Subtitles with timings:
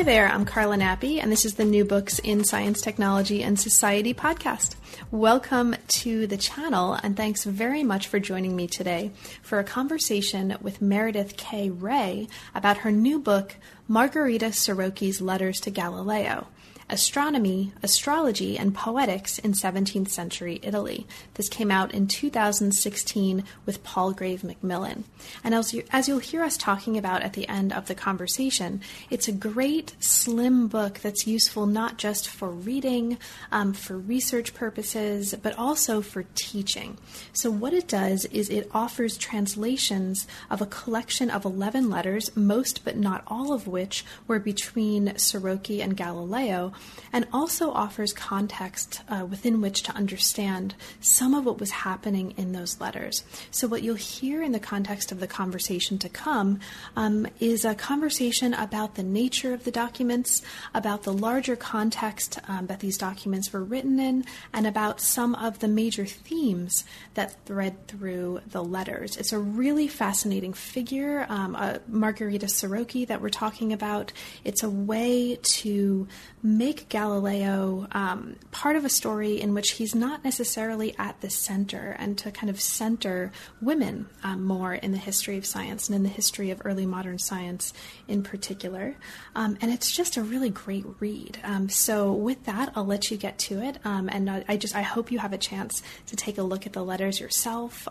[0.00, 3.60] Hi there, I'm Carla Nappi, and this is the New Books in Science, Technology, and
[3.60, 4.74] Society podcast.
[5.10, 9.10] Welcome to the channel, and thanks very much for joining me today
[9.42, 11.68] for a conversation with Meredith K.
[11.68, 13.56] Ray about her new book,
[13.88, 16.46] Margherita Sarrocchi's Letters to Galileo.
[16.90, 21.06] Astronomy, Astrology, and Poetics in 17th Century Italy.
[21.34, 25.04] This came out in 2016 with Palgrave Macmillan.
[25.44, 28.80] And as, you, as you'll hear us talking about at the end of the conversation,
[29.08, 33.18] it's a great, slim book that's useful not just for reading,
[33.52, 36.98] um, for research purposes, but also for teaching.
[37.32, 42.84] So, what it does is it offers translations of a collection of 11 letters, most
[42.84, 46.72] but not all of which were between Sarrocchi and Galileo
[47.12, 52.52] and also offers context uh, within which to understand some of what was happening in
[52.52, 53.24] those letters.
[53.50, 56.60] So, what you'll hear in the context of the conversation to come
[56.96, 60.42] um, is a conversation about the nature of the documents,
[60.74, 65.58] about the larger context um, that these documents were written in, and about some of
[65.58, 69.16] the major themes that thread through the letters.
[69.16, 74.12] It's a really fascinating figure, um, uh, Margherita Sarrocchi, that we're talking about.
[74.44, 76.06] It's a way to
[76.42, 81.96] make Galileo um, part of a story in which he's not necessarily at the center,
[81.98, 86.02] and to kind of center women um, more in the history of science and in
[86.02, 87.72] the history of early modern science
[88.08, 88.96] in particular.
[89.34, 91.38] Um, and it's just a really great read.
[91.44, 94.74] Um, so with that, I'll let you get to it, um, and I, I just
[94.74, 97.88] I hope you have a chance to take a look at the letters yourself.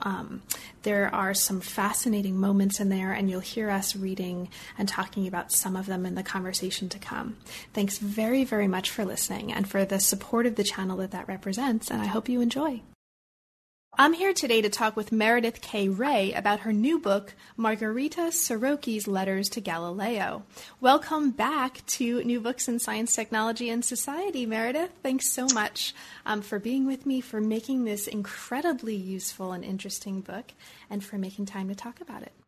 [0.84, 5.52] There are some fascinating moments in there, and you'll hear us reading and talking about
[5.52, 7.38] some of them in the conversation to come.
[7.74, 11.28] Thanks very, very much for listening and for the support of the channel that that
[11.28, 12.82] represents, and I hope you enjoy.
[13.98, 15.90] I'm here today to talk with Meredith K.
[15.90, 20.44] Ray about her new book, Margherita Sarrocchi's Letters to Galileo.
[20.80, 24.92] Welcome back to New Books in Science, Technology, and Society, Meredith.
[25.04, 25.94] Thanks so much
[26.26, 30.54] um, for being with me, for making this incredibly useful and interesting book,
[30.90, 32.39] and for making time to talk about it.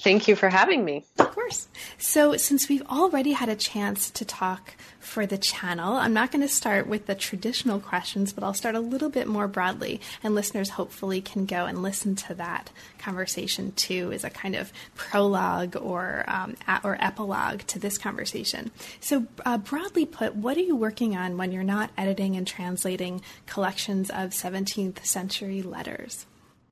[0.00, 1.04] Thank you for having me.
[1.18, 1.68] Of course.
[1.98, 6.42] So, since we've already had a chance to talk for the channel, I'm not going
[6.42, 10.34] to start with the traditional questions, but I'll start a little bit more broadly, and
[10.34, 15.76] listeners hopefully can go and listen to that conversation too, as a kind of prologue
[15.76, 18.70] or um, or epilogue to this conversation.
[19.00, 23.22] So, uh, broadly put, what are you working on when you're not editing and translating
[23.46, 26.26] collections of 17th century letters?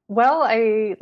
[0.09, 0.97] Well, I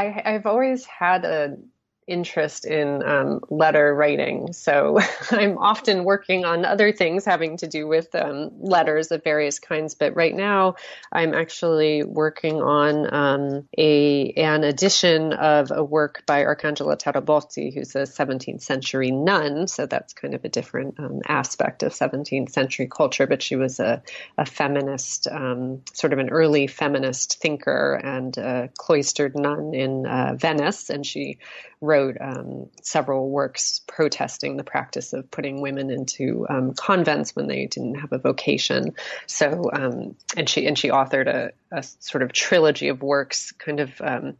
[0.00, 1.69] I, I've always had an
[2.10, 4.98] interest in um, letter writing, so
[5.30, 9.94] I'm often working on other things having to do with um, letters of various kinds.
[9.94, 10.74] But right now,
[11.12, 17.94] I'm actually working on um, a an edition of a work by Arcangela Tarabotti, who's
[17.94, 19.68] a 17th century nun.
[19.68, 23.26] So that's kind of a different um, aspect of 17th century culture.
[23.26, 24.02] But she was a,
[24.36, 30.34] a feminist, um, sort of an early feminist thinker and a cloistered nun in uh,
[30.36, 31.38] Venice, and she
[31.80, 37.46] wrote wrote um, several works protesting the practice of putting women into um, convents when
[37.46, 38.94] they didn't have a vocation.
[39.26, 43.52] So, um, and she and she authored a, a, sort of trilogy of works.
[43.52, 44.36] Kind of, um,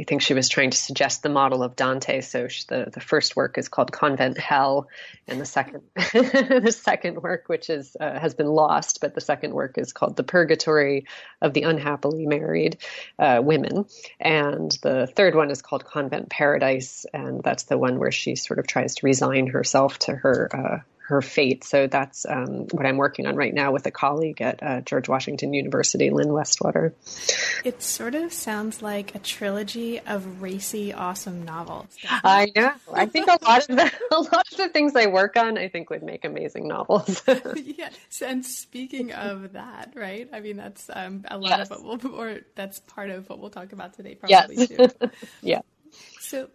[0.00, 2.20] I think she was trying to suggest the model of Dante.
[2.20, 4.88] So she, the the first work is called Convent Hell,
[5.28, 9.52] and the second the second work, which is uh, has been lost, but the second
[9.52, 11.06] work is called The Purgatory
[11.40, 12.78] of the Unhappily Married
[13.18, 13.86] uh, Women,
[14.20, 18.58] and the third one is called Convent Paradise, and that's the one where she sort
[18.58, 21.62] of tries to resign herself to her uh, her fate.
[21.62, 25.08] So that's um, what I'm working on right now with a colleague at uh, George
[25.08, 26.94] Washington University, Lynn Westwater.
[27.64, 31.96] It sort of sounds like a trilogy of racy, awesome novels.
[32.08, 32.72] I know.
[32.92, 35.68] I think a lot of the a lot of the things I work on, I
[35.68, 37.22] think would make amazing novels.
[37.56, 40.28] yes, and speaking of that, right?
[40.32, 41.70] I mean, that's um, a lot yes.
[41.70, 44.68] of what we'll, or that's part of what we'll talk about today, probably yes.
[44.68, 45.10] too.
[45.40, 45.60] yeah.
[46.18, 46.50] So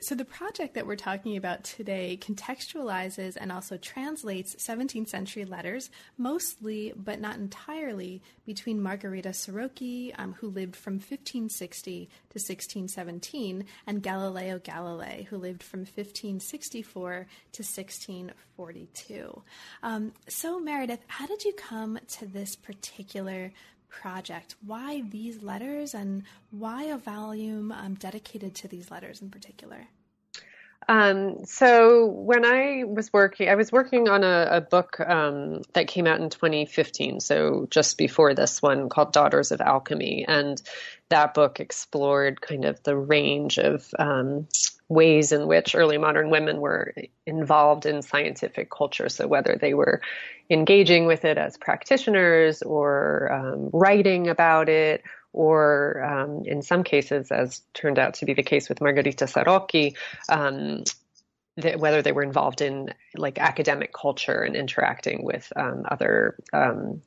[0.00, 5.90] so the project that we're talking about today contextualizes and also translates 17th century letters,
[6.18, 14.02] mostly but not entirely, between Margherita Sarrocchi, um, who lived from 1560 to 1617, and
[14.02, 19.42] Galileo Galilei, who lived from 1564 to 1642.
[19.82, 23.52] Um, so Meredith, how did you come to this particular
[24.00, 24.56] project.
[24.64, 29.88] Why these letters and why a volume um, dedicated to these letters in particular?
[30.88, 35.88] Um, so when I was working, I was working on a, a book um, that
[35.88, 40.62] came out in 2015, so just before this one, called Daughters of Alchemy, and
[41.08, 44.46] that book explored kind of the range of um,
[44.88, 46.94] ways in which early modern women were
[47.26, 49.08] involved in scientific culture.
[49.08, 50.00] So whether they were
[50.48, 55.02] engaging with it as practitioners or um, writing about it
[55.32, 59.96] or um, in some cases, as turned out to be the case with Margherita Sarrocchi,
[60.28, 60.84] um,
[61.78, 67.00] whether they were involved in like academic culture and interacting with um, other um,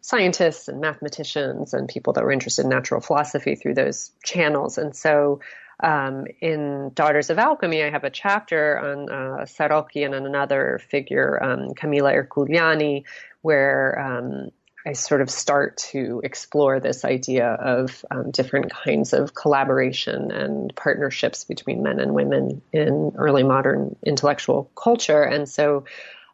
[0.00, 4.78] scientists and mathematicians and people that were interested in natural philosophy through those channels.
[4.78, 5.40] And so
[5.82, 11.42] um, in Daughters of Alchemy, I have a chapter on uh, Sarrocchi and another figure,
[11.42, 13.04] um, Camilla Erculiani,
[13.42, 13.98] where
[14.86, 20.74] I sort of start to explore this idea of um, different kinds of collaboration and
[20.74, 25.22] partnerships between men and women in early modern intellectual culture.
[25.22, 25.84] And so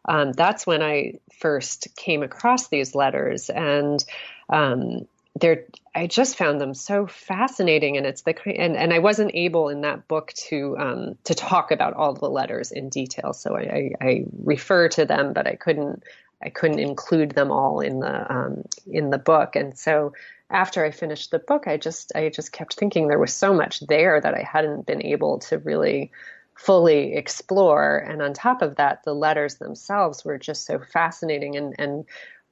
[0.07, 3.49] um, that's when I first came across these letters.
[3.49, 4.03] And
[4.49, 5.07] um,
[5.39, 9.69] they're, I just found them so fascinating, and it's the and and I wasn't able
[9.69, 13.61] in that book to um, to talk about all the letters in detail, so I,
[13.61, 16.03] I, I refer to them, but I couldn't
[16.43, 19.55] I couldn't include them all in the um, in the book.
[19.55, 20.13] And so
[20.49, 23.81] after I finished the book, I just I just kept thinking there was so much
[23.81, 26.11] there that I hadn't been able to really
[26.55, 27.97] fully explore.
[27.97, 32.05] And on top of that, the letters themselves were just so fascinating and and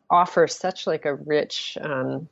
[0.09, 2.27] offer such like a rich um,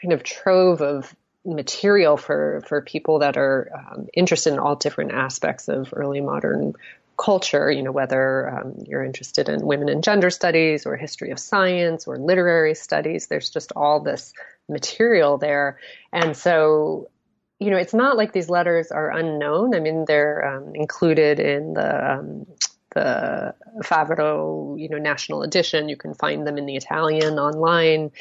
[0.00, 1.14] kind of trove of
[1.44, 6.74] material for for people that are um, interested in all different aspects of early modern
[7.18, 11.38] culture, you know, whether um, you're interested in women and gender studies or history of
[11.38, 14.32] science or literary studies, there's just all this
[14.68, 15.78] material there.
[16.12, 17.10] And so,
[17.58, 19.74] you know, it's not like these letters are unknown.
[19.74, 22.46] I mean, they're um, included in the um,
[22.94, 25.88] the Favaro, you know, national edition.
[25.88, 28.12] You can find them in the Italian online,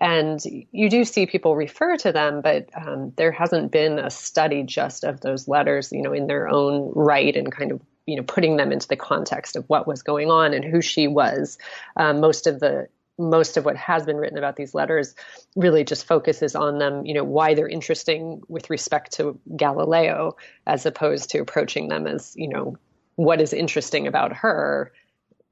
[0.00, 0.40] and
[0.72, 5.04] you do see people refer to them, but um, there hasn't been a study just
[5.04, 8.56] of those letters, you know, in their own right and kind of you know putting
[8.56, 11.58] them into the context of what was going on and who she was.
[11.96, 15.14] Um, most of the most of what has been written about these letters
[15.54, 20.36] really just focuses on them, you know, why they're interesting with respect to Galileo,
[20.66, 22.76] as opposed to approaching them as, you know,
[23.14, 24.92] what is interesting about her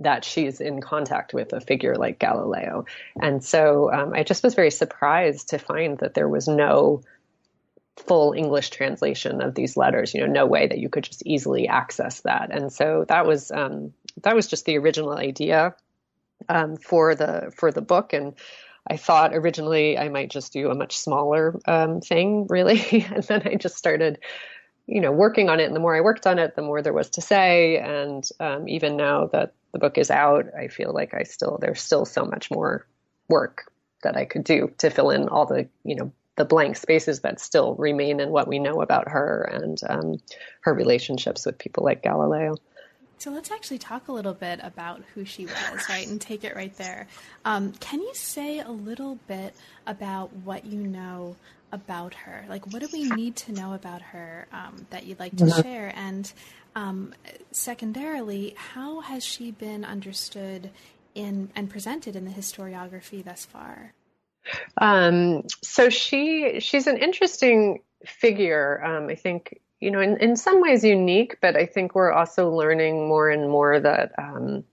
[0.00, 2.84] that she's in contact with a figure like Galileo.
[3.20, 7.02] And so um, I just was very surprised to find that there was no
[7.96, 10.14] full English translation of these letters.
[10.14, 12.50] You know, no way that you could just easily access that.
[12.50, 15.74] And so that was um, that was just the original idea
[16.48, 18.12] um, for the for the book.
[18.12, 18.34] And
[18.88, 23.42] I thought originally I might just do a much smaller um, thing, really, and then
[23.46, 24.18] I just started.
[24.86, 26.92] You know, working on it, and the more I worked on it, the more there
[26.92, 27.78] was to say.
[27.78, 31.80] And um, even now that the book is out, I feel like I still there's
[31.80, 32.86] still so much more
[33.26, 33.72] work
[34.02, 37.40] that I could do to fill in all the you know the blank spaces that
[37.40, 40.16] still remain in what we know about her and um,
[40.60, 42.56] her relationships with people like Galileo.
[43.18, 46.54] So let's actually talk a little bit about who she was, right, and take it
[46.54, 47.06] right there.
[47.44, 49.54] Um, can you say a little bit
[49.86, 51.36] about what you know
[51.72, 52.44] about her?
[52.48, 55.62] Like, what do we need to know about her um, that you'd like to mm-hmm.
[55.62, 55.92] share?
[55.96, 56.30] And
[56.74, 57.14] um,
[57.52, 60.70] secondarily, how has she been understood
[61.14, 63.92] in and presented in the historiography thus far?
[64.78, 68.82] Um, so she she's an interesting figure.
[68.84, 72.50] Um, I think you know in, in some ways unique, but I think we're also
[72.50, 74.64] learning more and more that um,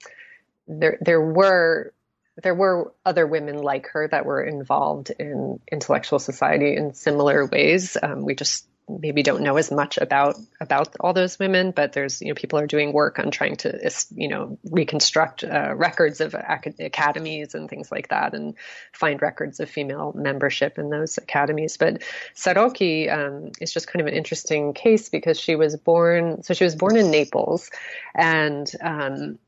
[0.68, 1.94] there there were
[2.42, 7.98] there were other women like her that were involved in intellectual society in similar ways.
[8.02, 8.68] Um, we just
[9.00, 12.60] maybe don't know as much about about all those women, but there's you know people
[12.60, 17.70] are doing work on trying to you know reconstruct uh, records of ac- academies and
[17.70, 18.56] things like that, and
[18.94, 21.78] find records of female membership in those academies.
[21.78, 22.02] But
[22.36, 26.64] Sarrocchi um, is just kind of an interesting case because she was born so she
[26.64, 27.70] was born in Naples,
[28.16, 29.40] and um,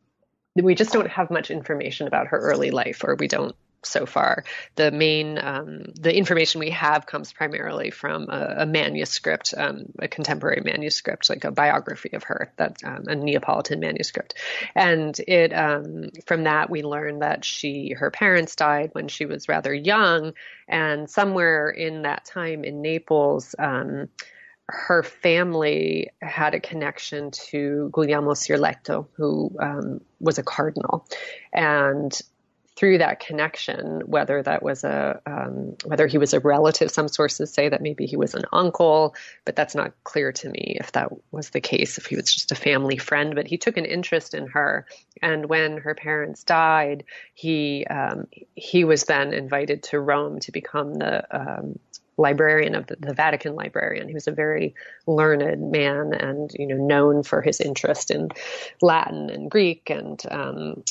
[0.55, 4.43] we just don't have much information about her early life, or we don't so far.
[4.75, 10.07] The main, um, the information we have comes primarily from a, a manuscript, um, a
[10.07, 14.35] contemporary manuscript, like a biography of her, that's um, a Neapolitan manuscript.
[14.75, 19.49] And it, um, from that, we learn that she, her parents died when she was
[19.49, 20.33] rather young,
[20.67, 24.09] and somewhere in that time in Naples, um,
[24.67, 31.05] her family had a connection to Guglielmo Sirletto, who um, was a cardinal,
[31.51, 32.17] and
[32.75, 36.89] through that connection, whether that was a um, whether he was a relative.
[36.89, 39.15] Some sources say that maybe he was an uncle,
[39.45, 41.97] but that's not clear to me if that was the case.
[41.97, 44.87] If he was just a family friend, but he took an interest in her,
[45.21, 47.03] and when her parents died,
[47.33, 51.77] he um, he was then invited to Rome to become the um,
[52.17, 54.07] librarian of the, the, Vatican librarian.
[54.07, 54.75] He was a very
[55.07, 58.29] learned man and, you know, known for his interest in
[58.81, 60.83] Latin and Greek and, um,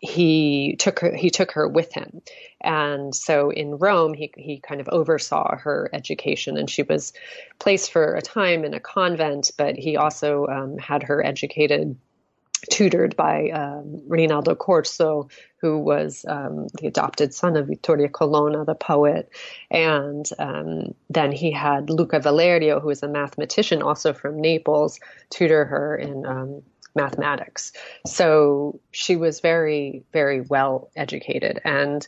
[0.00, 2.22] he took her he took her with him
[2.60, 7.12] and so in rome he he kind of oversaw her education and she was
[7.58, 11.96] placed for a time in a convent but he also um, had her educated
[12.70, 15.28] tutored by um, Rinaldo Corso,
[15.60, 19.30] who was um, the adopted son of Vittoria Colonna, the poet.
[19.70, 24.98] And um, then he had Luca Valerio, who was a mathematician also from Naples,
[25.30, 26.62] tutor her in um,
[26.98, 27.72] mathematics.
[28.06, 31.60] So she was very, very well educated.
[31.64, 32.06] And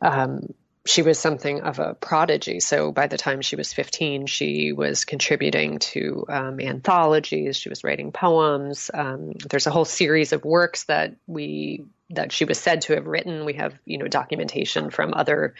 [0.00, 2.58] um, she was something of a prodigy.
[2.60, 7.56] So by the time she was 15, she was contributing to um, anthologies.
[7.56, 8.90] She was writing poems.
[8.92, 13.06] Um, there's a whole series of works that we that she was said to have
[13.06, 13.44] written.
[13.44, 15.54] We have you know documentation from other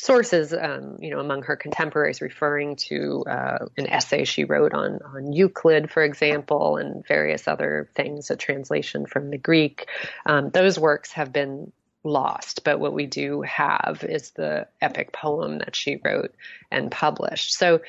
[0.00, 4.98] sources, um, you know, among her contemporaries, referring to uh, an essay she wrote on
[5.14, 9.88] on Euclid, for example, and various other things, a translation from the Greek.
[10.24, 11.70] Um, those works have been
[12.02, 16.34] lost, but what we do have is the epic poem that she wrote
[16.70, 17.52] and published.
[17.52, 17.82] So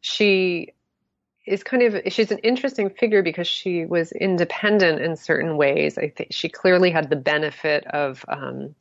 [0.00, 0.72] she
[1.46, 5.98] is kind of she's an interesting figure because she was independent in certain ways.
[5.98, 8.74] I think she clearly had the benefit of um,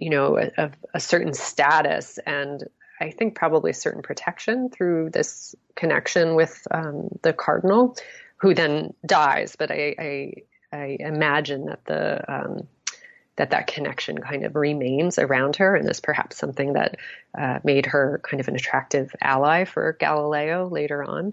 [0.00, 2.64] you know of a certain status and
[3.00, 7.96] I think probably a certain protection through this connection with um, the cardinal,
[8.36, 9.56] who then dies.
[9.56, 10.32] But I, I,
[10.76, 12.68] I imagine that the um,
[13.36, 16.96] that that connection kind of remains around her and is perhaps something that
[17.38, 21.32] uh, made her kind of an attractive ally for Galileo later on.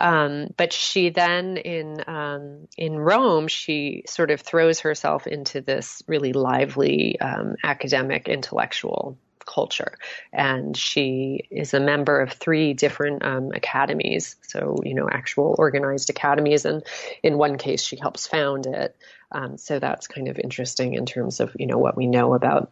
[0.00, 6.02] Um, but she then in um, in Rome, she sort of throws herself into this
[6.06, 9.96] really lively um, academic intellectual culture.
[10.32, 16.10] And she is a member of three different um, academies, so, you know, actual organized
[16.10, 16.64] academies.
[16.64, 16.84] And
[17.22, 18.94] in one case, she helps found it.
[19.32, 22.70] Um, so that's kind of interesting in terms of, you know, what we know about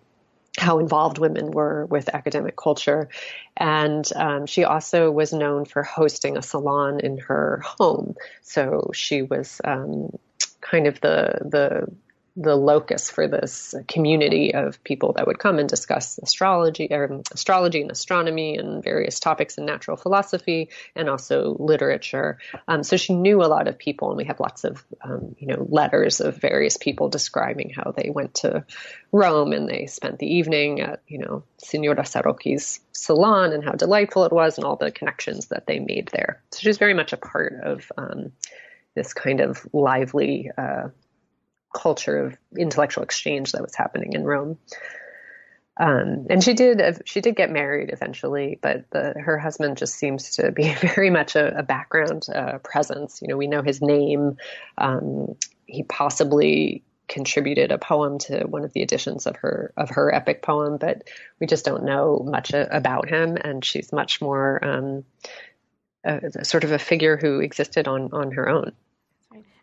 [0.59, 3.09] how involved women were with academic culture.
[3.57, 8.17] And um, she also was known for hosting a salon in her home.
[8.43, 10.19] So she was um,
[10.61, 11.87] kind of the the
[12.37, 17.81] the locus for this community of people that would come and discuss astrology or astrology
[17.81, 22.39] and astronomy and various topics in natural philosophy and also literature.
[22.69, 25.47] Um, so she knew a lot of people, and we have lots of um, you
[25.47, 28.65] know letters of various people describing how they went to
[29.13, 34.25] Rome and they spent the evening at you know Signora Sarrocchi's salon and how delightful
[34.25, 36.43] it was and all the connections that they made there.
[36.53, 38.33] So she's very much a part of um,
[38.95, 40.51] this kind of lively.
[40.57, 40.89] Uh,
[41.77, 44.59] culture of intellectual exchange that was happening in Rome.
[45.79, 50.37] Um, and she did she did get married eventually, but the, her husband just seems
[50.37, 53.21] to be very much a, a background uh, presence.
[53.21, 54.39] You know, we know his name.
[54.79, 60.15] Um, he possibly contributed a poem to one of the editions of her of her
[60.15, 61.03] epic poem, but
[61.41, 63.37] we just don't know much about him.
[63.37, 65.05] And she's much more um,
[66.05, 68.73] a, sort of a figure who existed on on her own.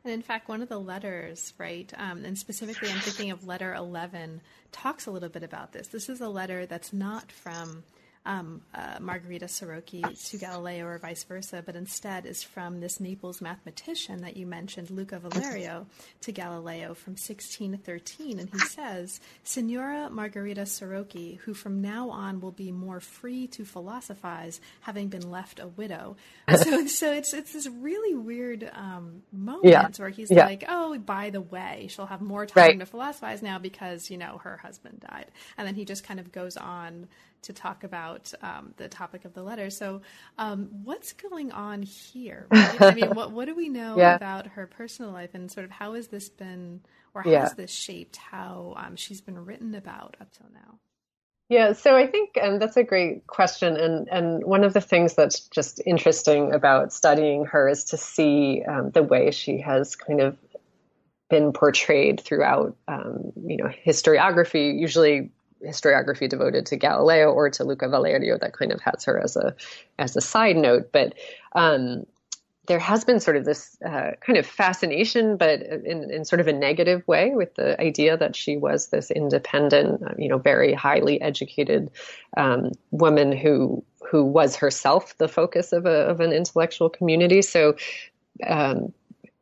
[0.03, 3.73] And in fact, one of the letters, right, um, and specifically I'm thinking of letter
[3.73, 4.41] 11,
[4.71, 5.87] talks a little bit about this.
[5.87, 7.83] This is a letter that's not from
[8.25, 13.41] um, uh, Margherita Sarrocchi to Galileo or vice versa, but instead is from this Naples
[13.41, 15.87] mathematician that you mentioned, Luca Valerio,
[16.21, 18.39] to Galileo from 1613.
[18.39, 23.65] And he says, Signora Margherita Sarrocchi, who from now on will be more free to
[23.65, 26.15] philosophize, having been left a widow.
[26.55, 29.89] so, so it's, it's this really weird um, moment yeah.
[29.97, 30.45] where he's yeah.
[30.45, 32.79] like, oh, by the way, she'll have more time right.
[32.79, 35.27] to philosophize now because, you know, her husband died.
[35.57, 37.09] And then he just kind of goes on
[37.43, 39.69] to talk about um, the topic of the letter.
[39.69, 40.01] So,
[40.37, 42.47] um, what's going on here?
[42.53, 42.81] Right?
[42.81, 44.15] I mean, what what do we know yeah.
[44.15, 46.81] about her personal life, and sort of how has this been,
[47.13, 47.41] or how yeah.
[47.41, 50.79] has this shaped how um, she's been written about up till now?
[51.49, 55.13] Yeah, so I think um, that's a great question, and and one of the things
[55.13, 60.21] that's just interesting about studying her is to see um, the way she has kind
[60.21, 60.37] of
[61.29, 64.79] been portrayed throughout, um, you know, historiography.
[64.79, 65.31] Usually,
[65.65, 69.55] historiography devoted to Galileo or to Luca Valerio that kind of has her as a
[69.99, 70.91] as a side note.
[70.91, 71.13] But
[71.53, 72.05] um,
[72.67, 76.47] there has been sort of this uh, kind of fascination, but in, in sort of
[76.47, 81.19] a negative way, with the idea that she was this independent, you know, very highly
[81.21, 81.91] educated
[82.37, 87.41] um, woman who who was herself the focus of a of an intellectual community.
[87.41, 87.75] So
[88.47, 88.93] um,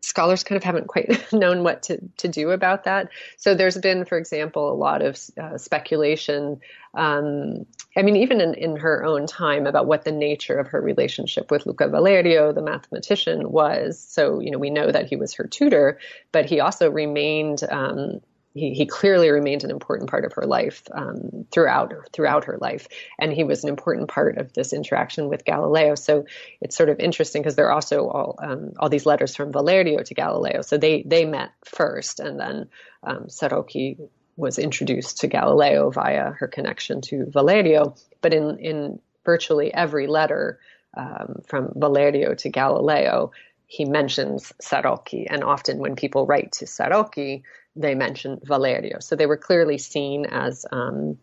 [0.02, 3.10] scholars kind of haven't quite known what to, to do about that.
[3.38, 6.60] So there's been, for example, a lot of uh, speculation.
[6.94, 7.66] Um,
[7.96, 11.52] I mean, even in, in her own time about what the nature of her relationship
[11.52, 14.00] with Luca Valerio, the mathematician, was.
[14.00, 16.00] So, you know, we know that he was her tutor,
[16.32, 18.22] but he also remained um,
[18.54, 22.88] he, he clearly remained an important part of her life um, throughout throughout her life,
[23.20, 25.96] and he was an important part of this interaction with Galileo.
[25.96, 26.26] So
[26.60, 30.04] it's sort of interesting because there are also all um, all these letters from Valerio
[30.04, 30.62] to Galileo.
[30.62, 32.68] So they they met first, and then
[33.04, 33.98] um, Sarrocchi
[34.36, 37.96] was introduced to Galileo via her connection to Valerio.
[38.22, 40.60] But in in virtually every letter
[40.98, 43.32] um, from Valerio to Galileo,
[43.68, 47.44] he mentions Sarrocchi, and often when people write to Sarrocchi
[47.76, 49.00] they mentioned Valerio.
[49.00, 51.18] So they were clearly seen as, um,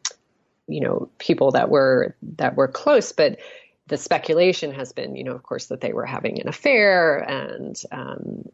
[0.66, 3.12] you know, people that were that were close.
[3.12, 3.38] But
[3.86, 7.80] the speculation has been, you know, of course, that they were having an affair, and
[7.90, 8.48] um,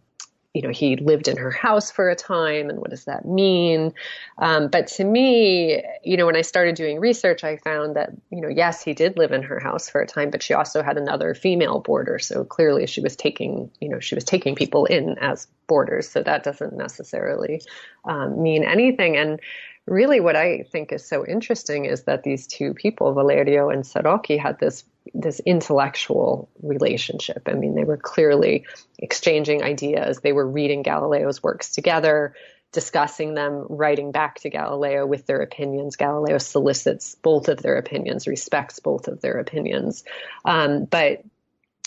[0.54, 3.92] you know, he lived in her house for a time, and what does that mean?
[4.38, 8.40] Um, but to me, you know, when I started doing research, I found that, you
[8.40, 10.96] know, yes, he did live in her house for a time, but she also had
[10.96, 12.20] another female boarder.
[12.20, 16.08] So clearly, she was taking, you know, she was taking people in as boarders.
[16.08, 17.60] So that doesn't necessarily
[18.04, 19.16] um, mean anything.
[19.16, 19.40] And
[19.86, 24.38] really, what I think is so interesting is that these two people, Valerio and Sarrocchi,
[24.38, 27.42] had this this intellectual relationship.
[27.46, 28.64] I mean, they were clearly
[28.98, 30.20] exchanging ideas.
[30.20, 32.34] They were reading Galileo's works together,
[32.72, 35.96] discussing them, writing back to Galileo with their opinions.
[35.96, 40.04] Galileo solicits both of their opinions, respects both of their opinions.
[40.44, 41.22] Um, but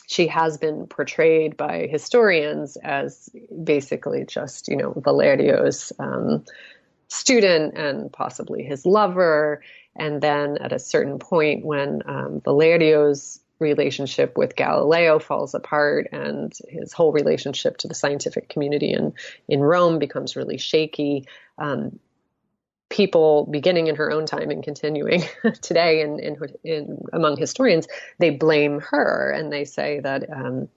[0.07, 3.29] she has been portrayed by historians as
[3.63, 6.45] basically just, you know, Valerio's um,
[7.09, 9.61] student and possibly his lover
[9.97, 16.53] and then at a certain point, when um, Valerio's relationship with Galileo falls apart and
[16.69, 19.13] his whole relationship to the scientific community in,
[19.47, 21.25] in Rome becomes really shaky,
[21.57, 21.99] um,
[22.89, 25.23] people beginning in her own time and continuing
[25.61, 27.87] today in, in, in, among historians,
[28.19, 30.69] they blame her and they say that, um,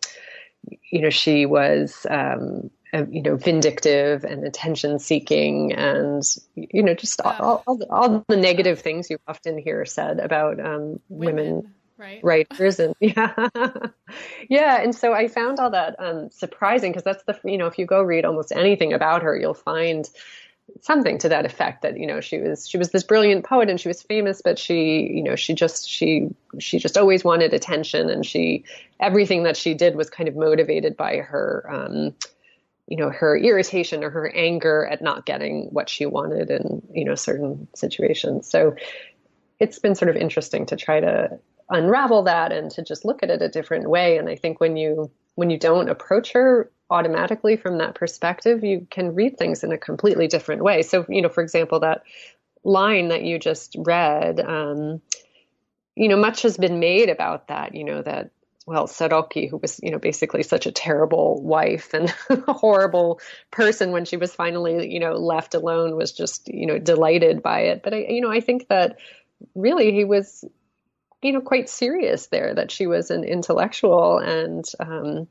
[0.91, 6.23] you know, she was, um, uh, you know, vindictive and attention seeking and,
[6.57, 10.59] you know, just all, all, the, all, the, negative things you often hear said about
[10.59, 12.21] um, women, women right.
[12.25, 12.81] writers.
[12.81, 13.49] And yeah.
[14.49, 14.83] yeah.
[14.83, 17.87] And so I found all that um, surprising because that's the, you know, if you
[17.87, 20.09] go read almost anything about her, you'll find
[20.83, 23.81] something to that effect that you know she was she was this brilliant poet and
[23.81, 26.29] she was famous but she you know she just she
[26.61, 28.65] she just always wanted attention and she
[29.01, 32.15] everything that she did was kind of motivated by her um,
[32.91, 37.05] you know her irritation or her anger at not getting what she wanted in you
[37.05, 38.51] know certain situations.
[38.51, 38.75] So
[39.61, 41.39] it's been sort of interesting to try to
[41.71, 44.19] unravel that and to just look at it a different way.
[44.19, 48.87] And i think when you when you don't approach her automatically from that perspective you
[48.91, 50.83] can read things in a completely different way.
[50.83, 52.03] So you know for example that
[52.65, 55.01] line that you just read um,
[55.95, 58.33] you know much has been made about that you know that
[58.71, 62.09] well, Sarrocchi, who was, you know, basically such a terrible wife and
[62.47, 67.43] horrible person when she was finally, you know, left alone, was just, you know, delighted
[67.43, 67.83] by it.
[67.83, 68.99] But I, you know, I think that
[69.57, 70.45] really he was,
[71.23, 75.27] you know, quite serious there that she was an intellectual and um,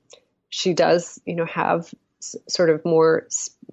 [0.50, 3.28] she does, you know, have s- sort of more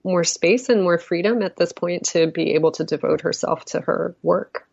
[0.05, 3.81] more space and more freedom at this point to be able to devote herself to
[3.81, 4.65] her work.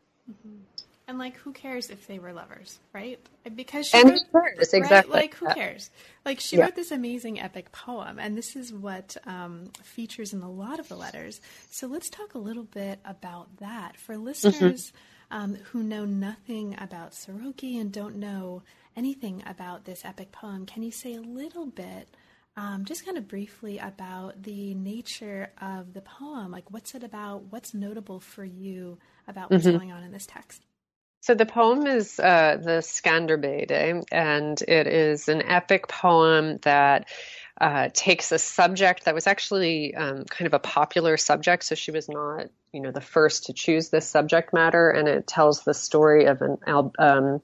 [1.13, 3.19] And like, who cares if they were lovers, right?
[3.55, 4.73] Because she And wrote, cares?
[4.73, 4.73] right?
[4.73, 5.13] Exactly.
[5.13, 5.91] Like, who cares?
[6.25, 6.63] Like, she Yeah.
[6.65, 10.89] wrote this amazing epic poem, and this is what um, features in a lot of
[10.89, 11.39] the letters.
[11.69, 14.91] So let's talk a little bit about that for listeners
[15.29, 18.63] um, who know nothing about Sarrocchi and don't know
[18.97, 20.65] anything about this epic poem.
[20.65, 22.09] Can you say a little bit?
[22.57, 26.51] Um, just kind of briefly about the nature of the poem.
[26.51, 27.51] Like, what's it about?
[27.51, 28.97] What's notable for you
[29.27, 29.71] about what's Mhm.
[29.71, 30.63] going on in this text?
[31.23, 37.07] So the poem is uh, the Scanderbeide, and it is an epic poem that
[37.61, 41.63] uh, takes a subject that was actually um, kind of a popular subject.
[41.63, 45.25] So she was not, you know, the first to choose this subject matter, and it
[45.25, 46.57] tells the story of an
[46.99, 47.41] um,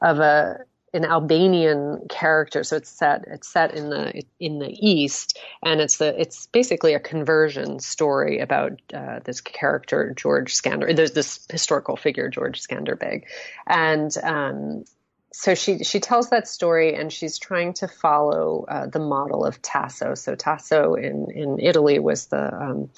[0.00, 0.60] of a
[0.94, 2.62] an Albanian character.
[2.64, 6.94] So it's set it's set in the in the East, and it's the it's basically
[6.94, 10.94] a conversion story about uh, this character George Skander.
[10.94, 13.24] There's this historical figure George Skanderbeg,
[13.66, 14.84] and um,
[15.32, 19.60] so she she tells that story, and she's trying to follow uh, the model of
[19.62, 20.14] Tasso.
[20.14, 22.90] So Tasso in in Italy was the um,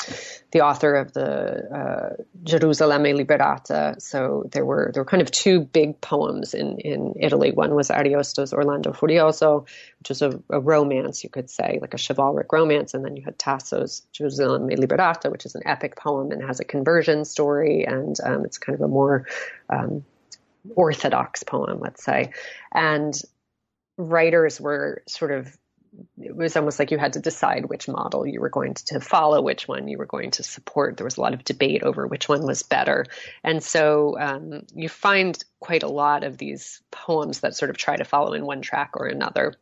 [0.50, 4.00] the author of the uh, Gerusalemme Liberata.
[4.02, 7.52] So there were there were kind of two big poems in in Italy.
[7.52, 9.66] One was Ariosto's Orlando Furioso,
[10.00, 13.22] which was a, a romance, you could say, like a chivalric romance, and then you
[13.22, 18.16] had Tasso's Gerusalemme Liberata, which is an epic poem and has a conversion story, and
[18.24, 19.26] um, it's kind of a more
[19.70, 20.04] um,
[20.74, 22.32] orthodox poem, let's say.
[22.72, 23.14] And
[23.96, 25.56] writers were sort of
[26.18, 29.40] it was almost like you had to decide which model you were going to follow,
[29.40, 30.96] which one you were going to support.
[30.96, 33.06] There was a lot of debate over which one was better.
[33.42, 37.96] And so um, you find quite a lot of these poems that sort of try
[37.96, 39.54] to follow in one track or another.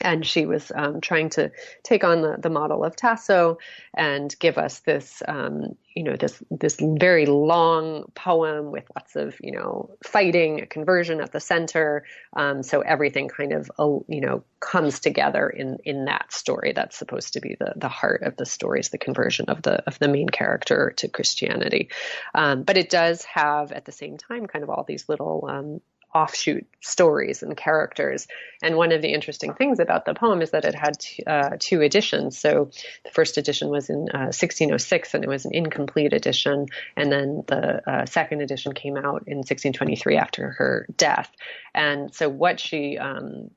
[0.00, 1.50] And she was um, trying to
[1.82, 3.58] take on the, the model of Tasso
[3.96, 9.36] and give us this, um, you know, this this very long poem with lots of,
[9.40, 12.04] you know, fighting, a conversion at the center.
[12.34, 16.72] Um, so everything kind of, uh, you know, comes together in in that story.
[16.74, 19.82] That's supposed to be the the heart of the story is the conversion of the
[19.86, 21.88] of the main character to Christianity.
[22.34, 25.80] Um, but it does have at the same time kind of all these little um,
[26.16, 28.26] offshoot stories and characters.
[28.62, 31.56] And one of the interesting things about the poem is that it had t- uh,
[31.58, 32.38] two editions.
[32.38, 32.70] So
[33.04, 36.66] the first edition was in uh, 1606 and it was an incomplete edition.
[36.96, 41.30] And then the uh, second edition came out in 1623 after her death.
[41.74, 43.50] And so what she, um,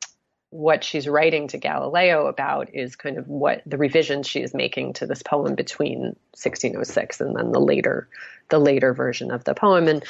[0.51, 4.93] what she's writing to Galileo about is kind of what the revisions she is making
[4.93, 5.99] to this poem between
[6.33, 8.09] 1606 and then the later
[8.49, 9.87] the later version of the poem.
[9.87, 10.03] And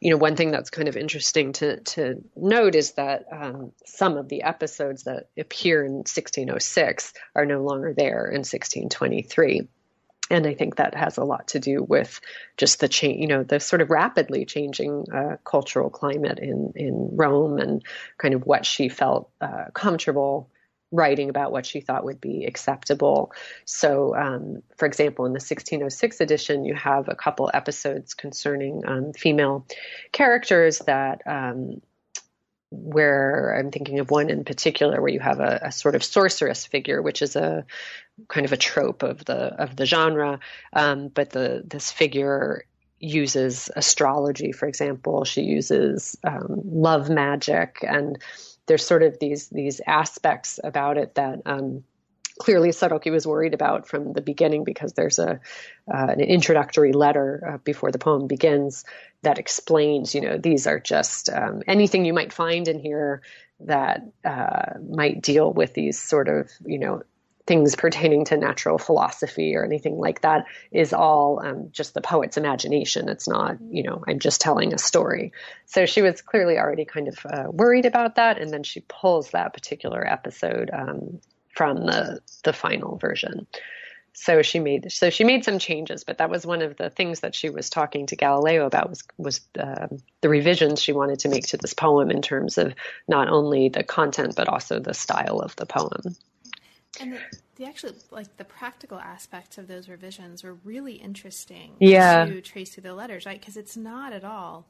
[0.00, 4.16] you know one thing that's kind of interesting to to note is that um, some
[4.16, 9.68] of the episodes that appear in 1606 are no longer there in 1623
[10.32, 12.20] and I think that has a lot to do with
[12.56, 17.10] just the change, you know, the sort of rapidly changing uh, cultural climate in in
[17.12, 17.82] Rome, and
[18.18, 20.50] kind of what she felt uh, comfortable
[20.90, 23.32] writing about, what she thought would be acceptable.
[23.64, 29.12] So, um, for example, in the 1606 edition, you have a couple episodes concerning um,
[29.12, 29.66] female
[30.12, 31.22] characters that.
[31.26, 31.82] Um,
[32.72, 36.64] where I'm thinking of one in particular where you have a, a, sort of sorceress
[36.64, 37.66] figure, which is a
[38.28, 40.40] kind of a trope of the of the genre.
[40.72, 42.64] Um, but the this figure
[42.98, 45.24] uses astrology, for example.
[45.24, 48.18] She uses um, love magic, and
[48.66, 51.42] there's sort of these these aspects about it that.
[51.44, 51.84] Um,
[52.38, 55.40] clearly Sarrocchi was worried about from the beginning because there's a
[55.92, 58.84] uh, an introductory letter uh, before the poem begins
[59.22, 63.22] that explains, you know, these are just um, anything you might find in here
[63.60, 67.02] that uh, might deal with these sort of, you know,
[67.46, 72.36] things pertaining to natural philosophy or anything like that is all um, just the poet's
[72.36, 73.08] imagination.
[73.08, 75.32] It's not, you know, I'm just telling a story.
[75.66, 79.30] So she was clearly already kind of uh, worried about that, and then she pulls
[79.30, 81.20] that particular episode um,
[81.52, 83.46] from the the final version.
[84.14, 87.20] So she made so she made some changes, but that was one of the things
[87.20, 89.88] that she was talking to Galileo about was was uh,
[90.20, 92.74] the revisions she wanted to make to this poem in terms of
[93.08, 96.14] not only the content but also the style of the poem.
[97.00, 97.18] And the,
[97.56, 102.26] the actual like the practical aspects of those revisions were really interesting yeah.
[102.26, 103.40] to trace through the letters, right?
[103.40, 104.66] Because it's not at all,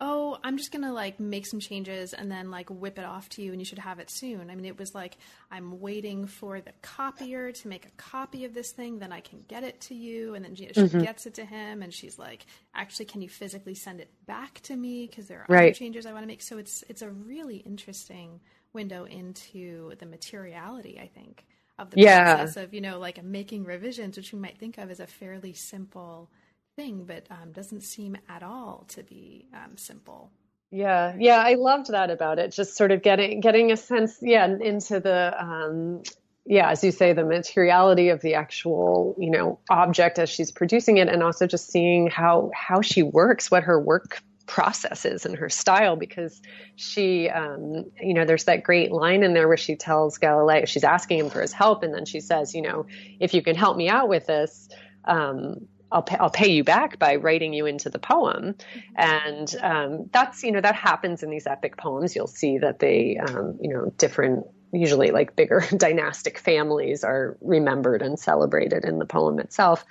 [0.00, 3.42] oh, I'm just gonna like make some changes and then like whip it off to
[3.42, 4.50] you, and you should have it soon.
[4.50, 5.18] I mean, it was like
[5.50, 9.44] I'm waiting for the copier to make a copy of this thing, then I can
[9.46, 11.00] get it to you, and then she, mm-hmm.
[11.00, 14.76] gets it to him, and she's like, actually, can you physically send it back to
[14.76, 15.64] me because there are right.
[15.64, 16.42] other changes I want to make?
[16.42, 18.40] So it's it's a really interesting
[18.72, 21.44] window into the materiality, I think
[21.78, 22.36] of the yeah.
[22.36, 25.52] process of you know like making revisions, which we might think of as a fairly
[25.52, 26.30] simple
[26.76, 30.30] thing, but um, doesn't seem at all to be um, simple.
[30.70, 32.52] Yeah, yeah, I loved that about it.
[32.52, 36.02] Just sort of getting getting a sense, yeah, into the um,
[36.44, 40.96] yeah, as you say, the materiality of the actual, you know, object as she's producing
[40.98, 45.48] it, and also just seeing how how she works, what her work processes and her
[45.48, 46.40] style because
[46.76, 50.84] she um, you know there's that great line in there where she tells galileo she's
[50.84, 51.82] asking him for his help.
[51.82, 52.86] And then she says you know
[53.20, 54.68] if you can help me out with this
[55.04, 58.56] um, I'll pay, I'll pay you back by writing you into the poem,
[58.96, 62.16] and um, that's you know that happens in these epic poems.
[62.16, 68.02] You'll see that they um, you know different usually like bigger dynastic families are remembered
[68.02, 69.84] and celebrated in the poem itself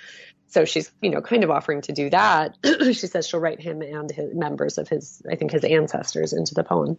[0.48, 2.58] so she's you know kind of offering to do that.
[2.86, 6.54] She says she'll write him and his members of his i think his ancestors into
[6.54, 6.98] the poem.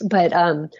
[0.00, 0.70] But um,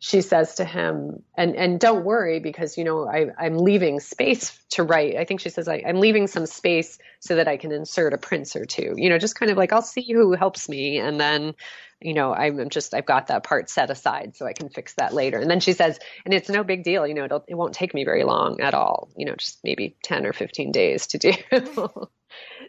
[0.00, 4.58] she says to him and and don't worry because you know I, i'm leaving space
[4.70, 5.16] to write.
[5.16, 8.18] I think she says I, i'm leaving some space so that i can insert a
[8.18, 10.98] prince or two you know just kind of like i'll see who helps me.
[10.98, 11.54] And then
[12.00, 15.12] you know, I'm just, I've got that part set aside so I can fix that
[15.12, 15.38] later.
[15.38, 17.94] And then she says, and it's no big deal, you know, it'll, it won't take
[17.94, 21.32] me very long at all, you know, just maybe 10 or 15 days to do.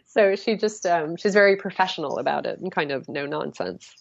[0.06, 3.94] so she just, um, she's very professional about it and kind of no nonsense.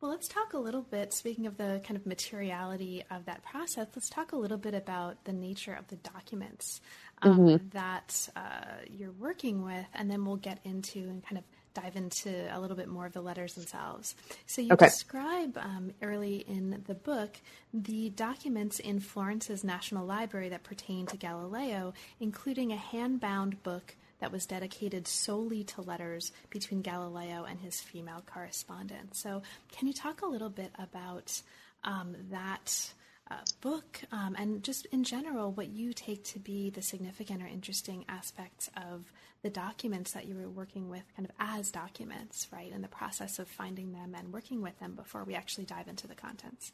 [0.00, 3.86] Well, let's talk a little bit, speaking of the kind of materiality of that process,
[3.94, 6.82] let's talk a little bit about the nature of the documents
[7.22, 7.68] um, mm-hmm.
[7.70, 11.44] that uh, you're working with, and then we'll get into and kind of
[11.74, 14.14] dive into a little bit more of the letters themselves.
[14.46, 14.86] So you okay.
[14.86, 17.30] describe um, early in the book
[17.72, 24.30] the documents in Florence's National Library that pertain to Galileo, including a hand-bound book that
[24.30, 29.16] was dedicated solely to letters between Galileo and his female correspondent.
[29.16, 31.42] So, can you talk a little bit about
[31.82, 32.92] um, that?
[33.30, 37.46] Uh, book um, and just in general what you take to be the significant or
[37.46, 39.10] interesting aspects of
[39.44, 42.72] the documents that you were working with kind of as documents, right?
[42.72, 46.08] In the process of finding them and working with them before we actually dive into
[46.08, 46.72] the contents.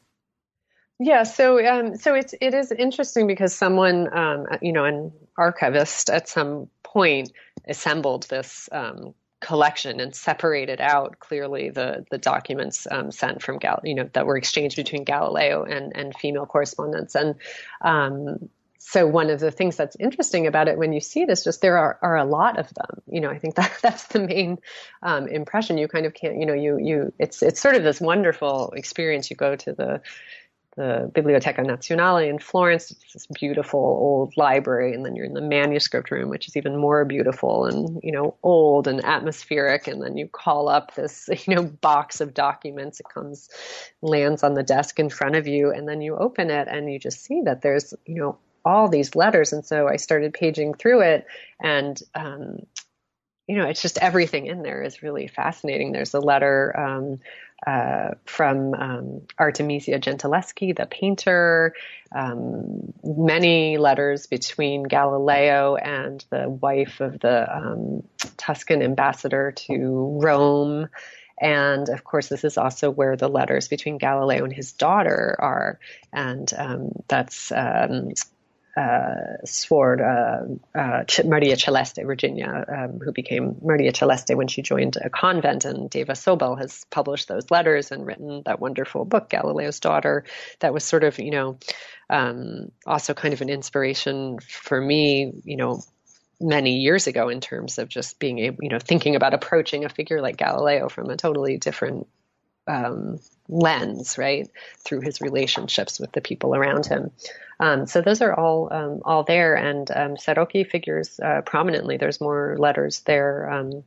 [0.97, 6.09] Yeah, so um, so it's it is interesting because someone um, you know an archivist
[6.09, 7.33] at some point
[7.67, 13.81] assembled this um, collection and separated out clearly the the documents um, sent from Gal
[13.83, 17.35] you know that were exchanged between Galileo and and female correspondents and
[17.81, 18.49] um,
[18.83, 21.61] so one of the things that's interesting about it when you see it is just
[21.61, 23.01] there are, are a lot of them.
[23.07, 24.57] You know, I think that that's the main
[25.03, 25.77] um, impression.
[25.77, 29.29] You kind of can't, you know, you you it's it's sort of this wonderful experience.
[29.29, 30.01] You go to the
[30.77, 35.41] the Biblioteca Nazionale in Florence, it's this beautiful old library, and then you're in the
[35.41, 39.87] manuscript room, which is even more beautiful and you know old and atmospheric.
[39.87, 42.99] And then you call up this you know box of documents.
[42.99, 43.47] It comes,
[44.01, 46.97] lands on the desk in front of you, and then you open it, and you
[46.97, 49.53] just see that there's you know all these letters.
[49.53, 51.27] And so I started paging through it
[51.59, 52.65] and, um,
[53.47, 55.91] you know, it's just everything in there is really fascinating.
[55.91, 57.19] There's a letter um,
[57.65, 61.73] uh, from um, Artemisia Gentileschi, the painter,
[62.15, 68.03] um, many letters between Galileo and the wife of the um,
[68.37, 70.87] Tuscan ambassador to Rome.
[71.39, 75.79] And of course, this is also where the letters between Galileo and his daughter are.
[76.13, 78.13] And um, that's um,
[78.77, 84.97] uh, Suor uh, uh, Maria Celeste, Virginia, um, who became Maria Celeste when she joined
[84.97, 85.65] a convent.
[85.65, 90.23] And Dava Sobel has published those letters and written that wonderful book, Galileo's Daughter,
[90.59, 91.57] that was sort of, you know,
[92.09, 95.81] um, also kind of an inspiration for me, you know,
[96.39, 99.89] many years ago in terms of just being able, you know, thinking about approaching a
[99.89, 102.07] figure like Galileo from a totally different
[102.67, 103.19] um,
[103.49, 107.11] lens, right, through his relationships with the people around him.
[107.59, 111.97] Um, so those are all um, all there, and um, Sarrocchi figures uh, prominently.
[111.97, 113.83] There's more letters there um,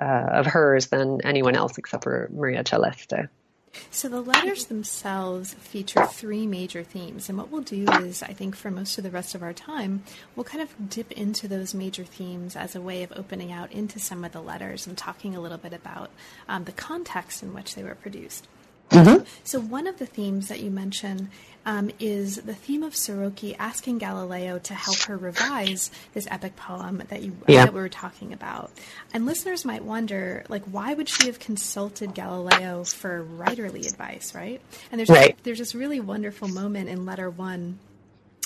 [0.00, 3.14] uh, of hers than anyone else except for Maria Celeste.
[3.90, 8.56] So the letters themselves feature three major themes, and what we'll do is, I think,
[8.56, 10.02] for most of the rest of our time,
[10.34, 13.98] we'll kind of dip into those major themes as a way of opening out into
[13.98, 16.10] some of the letters and talking a little bit about
[16.48, 18.46] um, the context in which they were produced.
[18.90, 19.24] Mm-hmm.
[19.42, 21.30] So, one of the themes that you mention
[21.66, 27.02] um, is the theme of Sarrocchi asking Galileo to help her revise this epic poem
[27.08, 27.66] that you Yeah.
[27.66, 28.70] that we were talking about.
[29.12, 34.60] And listeners might wonder, like, why would she have consulted Galileo for writerly advice, right?
[34.90, 35.36] And there's Right.
[35.42, 37.78] there's this really wonderful moment in letter one.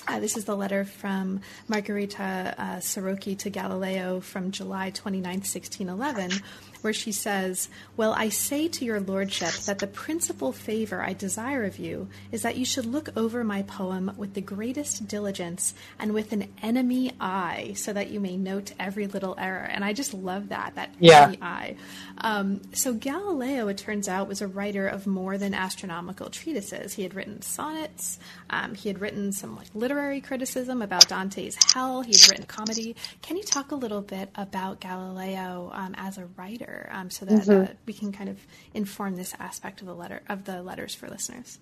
[0.08, 6.32] Uh, this is the letter from Margherita uh, Sarrocchi to Galileo from July 29, 1611,
[6.82, 11.64] where she says, Well, I say to your lordship that the principal favor I desire
[11.64, 16.12] of you is that you should look over my poem with the greatest diligence and
[16.12, 19.68] with an enemy eye, so that you may note every little error.
[19.70, 21.22] And I just love that, that Yeah.
[21.24, 21.76] enemy eye.
[22.18, 26.94] Um, so Galileo, it turns out, was a writer of more than astronomical treatises.
[26.94, 28.18] He had written sonnets.
[28.50, 32.02] Um, he had written some like literary criticism about Dante's Hell.
[32.02, 32.96] He had written comedy.
[33.22, 37.48] Can you talk a little bit about Galileo um, as a writer, um, so that
[37.48, 38.38] uh, we can kind of
[38.74, 41.58] inform this aspect of the letter of the letters for listeners?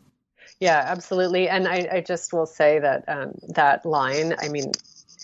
[0.61, 1.49] Yeah, absolutely.
[1.49, 4.73] And I, I just will say that um, that line, I mean,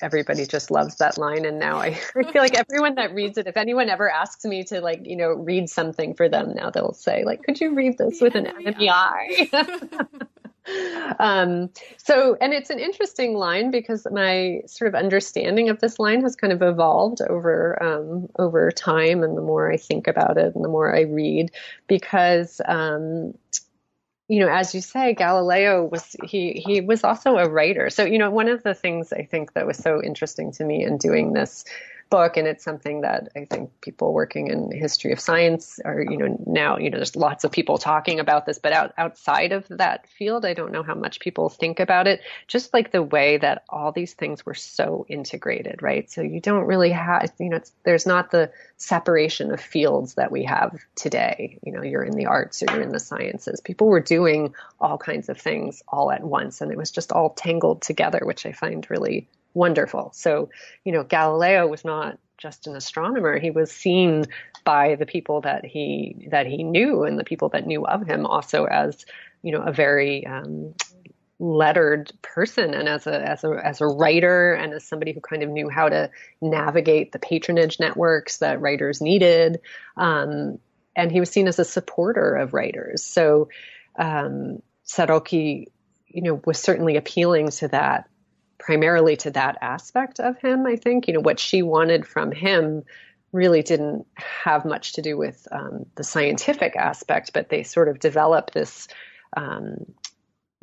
[0.02, 1.44] everybody just loves that line.
[1.44, 4.64] And now I, I feel like everyone that reads it, if anyone ever asks me
[4.64, 7.98] to like, you know, read something for them, now they'll say, like, could you read
[7.98, 9.48] this with an enemy eye?
[11.18, 16.22] um, so, and it's an interesting line because my sort of understanding of this line
[16.22, 20.54] has kind of evolved over um, over time, and the more I think about it,
[20.54, 21.50] and the more I read,
[21.86, 23.34] because um,
[24.28, 27.90] you know, as you say, Galileo was he he was also a writer.
[27.90, 30.84] So you know, one of the things I think that was so interesting to me
[30.84, 31.64] in doing this
[32.14, 36.16] book, and it's something that I think people working in history of science are you
[36.16, 39.66] know now you know there's lots of people talking about this, but out, outside of
[39.68, 42.20] that field, I don't know how much people think about it.
[42.46, 46.08] Just like the way that all these things were so integrated, right?
[46.08, 50.44] So you don't really have you know there's not the separation of fields that we
[50.44, 51.58] have today.
[51.64, 53.60] You know, you're in the arts or you're in the sciences.
[53.60, 57.30] People were doing all kinds of things all at once, and it was just all
[57.30, 60.10] tangled together, which I find really wonderful.
[60.14, 60.50] So,
[60.84, 64.26] you know, Galileo was not just an astronomer; he was seen
[64.64, 68.26] by the people that he that he knew and the people that knew of him
[68.26, 69.06] also as,
[69.42, 70.74] you know, a very um,
[71.38, 75.42] lettered person and as a as a as a writer and as somebody who kind
[75.42, 79.60] of knew how to navigate the patronage networks that writers needed.
[79.96, 80.58] Um,
[80.96, 83.02] and he was seen as a supporter of writers.
[83.02, 83.48] So
[83.98, 85.66] um, Sarrocchi
[86.06, 88.08] you know was certainly appealing to that
[88.58, 91.06] primarily to that aspect of him I think.
[91.06, 92.84] You know what she wanted from him
[93.32, 97.98] really didn't have much to do with um, the scientific aspect but they sort of
[97.98, 98.88] develop this
[99.36, 99.84] um,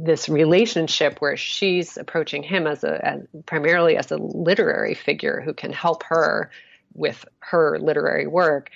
[0.04, 5.54] this relationship where she's approaching him as a as, primarily as a literary figure who
[5.54, 6.50] can help her
[6.94, 8.70] with her literary work.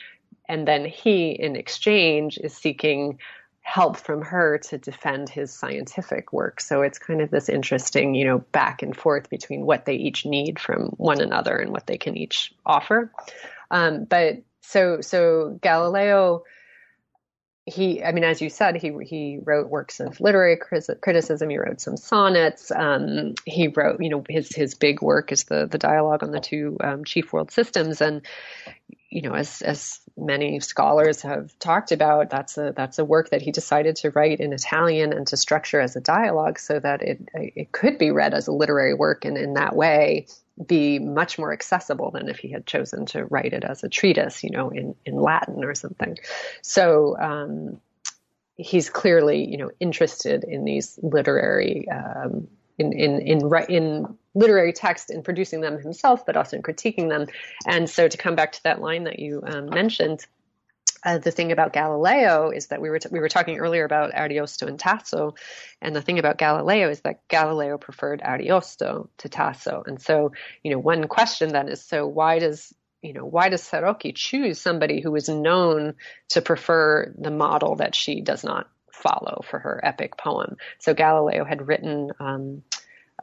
[0.47, 3.19] And then he in exchange is seeking
[3.65, 8.23] help from her to defend his scientific work so it's kind of this interesting you
[8.23, 11.97] know back and forth between what they each need from one another and what they
[11.97, 13.11] can each offer
[13.71, 16.43] um, but so so galileo
[17.67, 21.49] he, I mean, as you said, he he wrote works of literary criticism.
[21.49, 22.71] He wrote some sonnets.
[22.71, 26.39] Um, he wrote, you know, his his big work is the the dialogue on the
[26.39, 28.01] two um, chief world systems.
[28.01, 28.21] And
[29.15, 33.41] you know, as as many scholars have talked about, that's a that's a work that
[33.41, 37.29] he decided to write in Italian and to structure as a dialogue so that it
[37.33, 40.27] it could be read as a literary work, and in that way
[40.67, 44.43] be much more accessible than if he had chosen to write it as a treatise,
[44.43, 46.17] you know, in, in Latin or something.
[46.61, 47.81] So um,
[48.55, 52.47] he's clearly, you know, interested in these literary, um,
[52.77, 57.27] in, in, in, in literary text in producing them himself, but also in critiquing them.
[57.65, 60.25] And so to come back to that line that you um, mentioned,
[61.05, 64.13] uh, the thing about Galileo is that we were t- we were talking earlier about
[64.13, 65.35] Ariosto and Tasso,
[65.79, 70.31] and the thing about Galileo is that Galileo preferred Ariosto to Tasso, and so
[70.63, 74.59] you know one question then is so why does you know why does Sarrocchi choose
[74.59, 75.93] somebody who is known
[76.29, 80.57] to prefer the model that she does not follow for her epic poem?
[80.79, 82.11] So Galileo had written.
[82.19, 82.63] Um,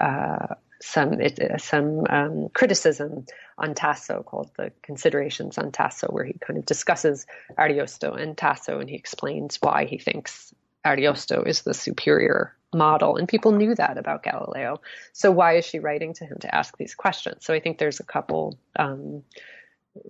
[0.01, 3.25] uh, some it, uh, some um, criticism
[3.59, 7.27] on Tasso called the Considerations on Tasso, where he kind of discusses
[7.59, 13.17] Ariosto and Tasso, and he explains why he thinks Ariosto is the superior model.
[13.17, 14.81] And people knew that about Galileo.
[15.13, 17.45] So why is she writing to him to ask these questions?
[17.45, 19.23] So I think there's a couple um,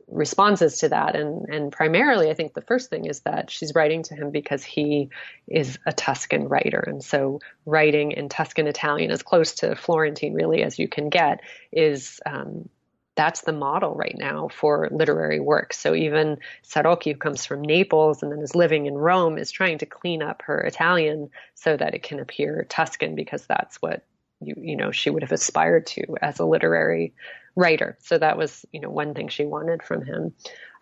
[0.07, 4.05] responses to that and and primarily I think the first thing is that she's writing
[4.05, 5.11] to him because he
[5.49, 10.62] is a Tuscan writer and so writing in Tuscan Italian as close to Florentine really
[10.62, 11.40] as you can get
[11.73, 12.68] is um,
[13.14, 15.75] that's the model right now for literary work.
[15.75, 19.79] So even Sarrocchi, who comes from Naples and then is living in Rome, is trying
[19.79, 24.04] to clean up her Italian so that it can appear Tuscan because that's what
[24.40, 27.15] you you know she would have aspired to as a literary
[27.57, 27.96] writer.
[28.00, 30.33] So that was you know one thing she wanted from him.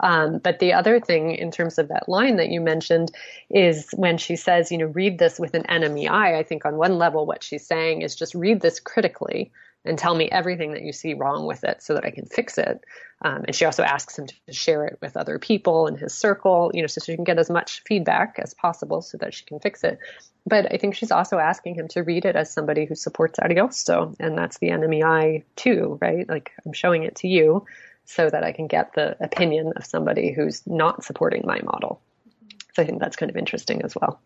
[0.01, 3.12] Um, but the other thing in terms of that line that you mentioned
[3.51, 6.39] is when she says, you know, read this with an enemy eye.
[6.39, 9.53] I think on one level what she's saying is just read this critically
[9.85, 12.59] and tell me everything that you see wrong with it so that I can fix
[12.59, 12.85] it.
[13.22, 16.70] Um, and she also asks him to share it with other people in his circle,
[16.74, 19.59] you know, so she can get as much feedback as possible so that she can
[19.61, 19.99] fix it.
[20.47, 24.16] But I think she's also asking him to read it as somebody who supports Ariosto,
[24.18, 26.28] and that's the enemy eye too, right?
[26.28, 27.64] Like I'm showing it to you
[28.05, 32.01] so that I can get the opinion of somebody who's not supporting my model.
[32.74, 34.20] So I think that's kind of interesting as well.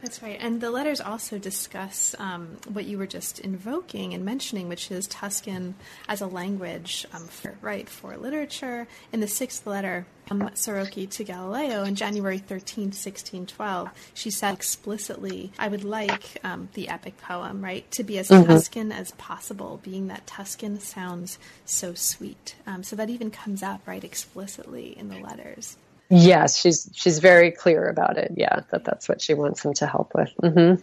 [0.00, 0.36] That's right.
[0.40, 5.06] And the letters also discuss um, what you were just invoking and mentioning, which is
[5.06, 5.74] Tuscan
[6.08, 8.88] as a language, um, for, right, for literature.
[9.12, 15.52] In the sixth letter, um, Sarrocchi to Galileo on January 13, 1612, she said explicitly,
[15.58, 18.48] I would like um, the epic poem, right, to be as mm-hmm.
[18.50, 22.56] Tuscan as possible, being that Tuscan sounds so sweet.
[22.66, 25.76] Um, so that even comes up, right, explicitly in the letters.
[26.14, 28.32] Yes, she's she's very clear about it.
[28.36, 30.30] Yeah, that that's what she wants him to help with.
[30.42, 30.82] Mm-hmm.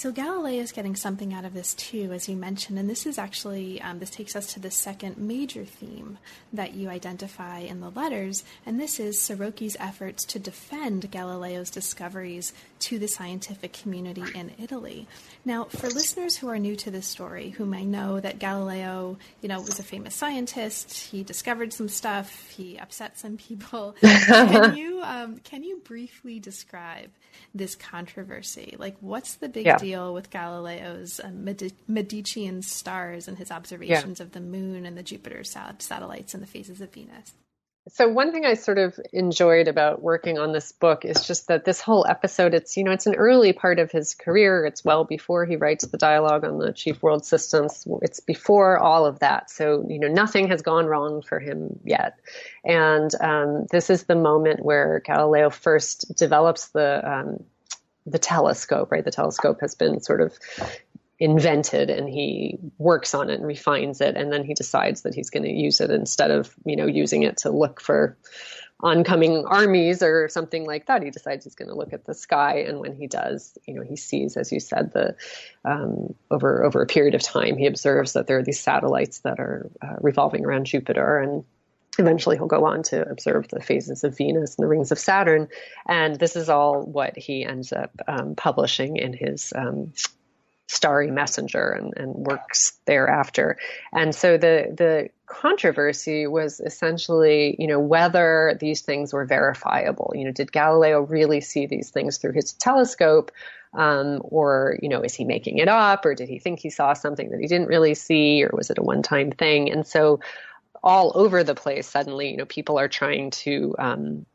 [0.00, 3.18] So Galileo is getting something out of this too, as you mentioned, and this is
[3.18, 6.16] actually um, this takes us to the second major theme
[6.54, 12.54] that you identify in the letters, and this is Sarrocchi's efforts to defend Galileo's discoveries
[12.78, 15.06] to the scientific community in Italy.
[15.44, 19.50] Now, for listeners who are new to this story, who may know that Galileo, you
[19.50, 23.94] know, was a famous scientist, he discovered some stuff, he upset some people.
[24.00, 27.10] can you um, can you briefly describe
[27.54, 28.76] this controversy?
[28.78, 29.76] Like, what's the big yeah.
[29.76, 31.44] deal with Galileo's um,
[31.88, 34.26] Medicean stars and his observations yeah.
[34.26, 37.32] of the moon and the Jupiter satellites and the phases of Venus?
[37.88, 41.64] So one thing I sort of enjoyed about working on this book is just that
[41.64, 44.66] this whole episode, it's, you know, it's an early part of his career.
[44.66, 47.86] It's well before he writes the dialogue on the chief world systems.
[48.02, 49.50] It's before all of that.
[49.50, 52.18] So, you know, nothing has gone wrong for him yet.
[52.64, 57.44] And um, this is the moment where Galileo first develops the, um,
[58.06, 59.04] the telescope, right?
[59.04, 60.38] The telescope has been sort of
[61.20, 65.28] invented and he works on it and refines it and then he decides that he's
[65.28, 68.16] going to use it instead of you know using it to look for
[68.82, 72.64] oncoming armies or something like that he decides he's going to look at the sky
[72.66, 75.14] and when he does you know he sees as you said the
[75.66, 79.38] um, over over a period of time he observes that there are these satellites that
[79.38, 81.44] are uh, revolving around jupiter and
[81.98, 85.48] Eventually, he'll go on to observe the phases of Venus and the rings of Saturn.
[85.86, 89.92] And this is all what he ends up um, publishing in his um,
[90.70, 93.58] starry messenger and, and works thereafter.
[93.92, 100.12] And so the the controversy was essentially, you know, whether these things were verifiable.
[100.14, 103.32] You know, did Galileo really see these things through his telescope?
[103.72, 106.04] Um, or, you know, is he making it up?
[106.04, 108.42] Or did he think he saw something that he didn't really see?
[108.42, 109.70] Or was it a one time thing?
[109.70, 110.18] And so
[110.82, 114.26] all over the place, suddenly, you know, people are trying to um,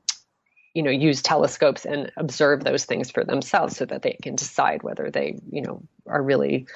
[0.73, 4.83] you know use telescopes and observe those things for themselves so that they can decide
[4.83, 6.67] whether they you know are really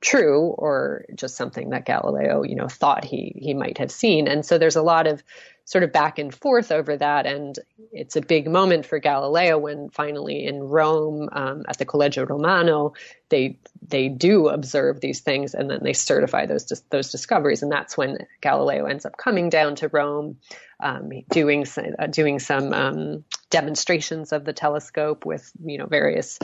[0.00, 4.26] true or just something that Galileo you know thought he he might have seen.
[4.26, 5.22] And so there's a lot of
[5.64, 7.26] sort of back and forth over that.
[7.26, 7.58] And
[7.92, 12.94] it's a big moment for Galileo when finally in Rome um, at the Collegio Romano
[13.28, 17.62] they they do observe these things and then they certify those those discoveries.
[17.62, 20.36] And that's when Galileo ends up coming down to Rome
[20.80, 21.64] um, doing
[21.98, 26.38] uh, doing some um, demonstrations of the telescope with you know various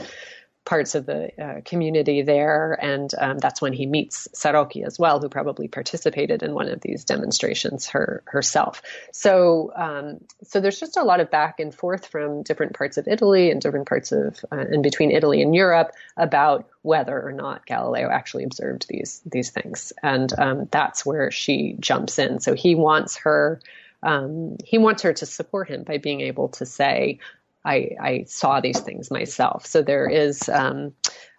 [0.69, 5.19] parts of the uh, community there, and um, that's when he meets Sarrocchi as well,
[5.19, 8.83] who probably participated in one of these demonstrations her herself.
[9.11, 13.07] So, um, so there's just a lot of back and forth from different parts of
[13.07, 17.65] Italy and different parts of uh, and between Italy and Europe about whether or not
[17.65, 22.39] Galileo actually observed these these things, and um, that's where she jumps in.
[22.39, 23.59] So he wants her
[24.03, 27.19] um, he wants her to support him by being able to say,
[27.65, 29.65] I, I saw these things myself.
[29.65, 30.93] So there is um,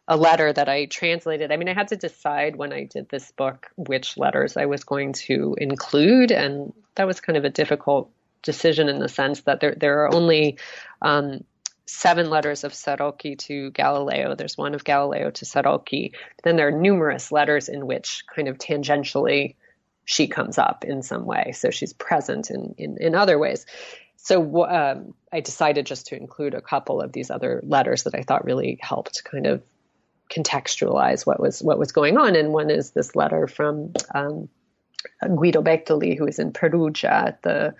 [0.06, 1.52] a letter that I translated.
[1.52, 4.84] I mean, I had to decide when I did this book which letters I was
[4.84, 8.10] going to include, and that was kind of a difficult
[8.42, 10.58] decision in the sense that there there are only
[11.02, 11.44] um,
[11.86, 14.34] seven letters of Sarrocchi to Galileo.
[14.34, 16.12] There's one of Galileo to Sarrocchi.
[16.44, 19.56] Then there are numerous letters in which kind of tangentially
[20.04, 21.52] she comes up in some way.
[21.52, 23.66] So she's present in, in, in other ways.
[24.16, 28.22] So um, I decided just to include a couple of these other letters that I
[28.22, 29.62] thought really helped kind of
[30.30, 32.36] contextualize what was what was going on.
[32.36, 34.48] And one is this letter from um,
[35.22, 37.74] Guido Bettoli, who is in Perugia at the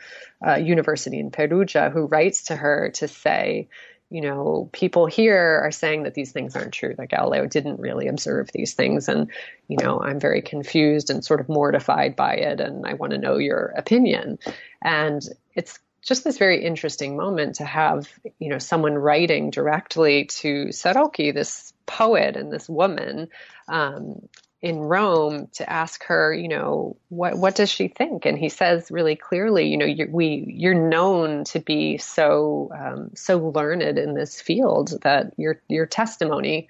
[0.47, 3.69] uh, university in Perugia, who writes to her to say,
[4.11, 8.09] you know, people here are saying that these things aren't true, that Galileo didn't really
[8.09, 9.09] observe these things.
[9.09, 9.31] And,
[9.69, 12.61] you know, I'm very confused and sort of mortified by it.
[12.61, 14.41] And I want to know your opinion.
[14.83, 15.23] And
[15.55, 21.33] it's just this very interesting moment to have, you know, someone writing directly to Sarrocchi,
[21.33, 23.29] this poet and this woman,
[23.69, 24.29] um,
[24.63, 28.27] in Rome to ask her, you know, what what does she think?
[28.27, 33.11] And he says really clearly, you know, you're, we you're known to be so um,
[33.15, 36.69] so learned in this field that your your testimony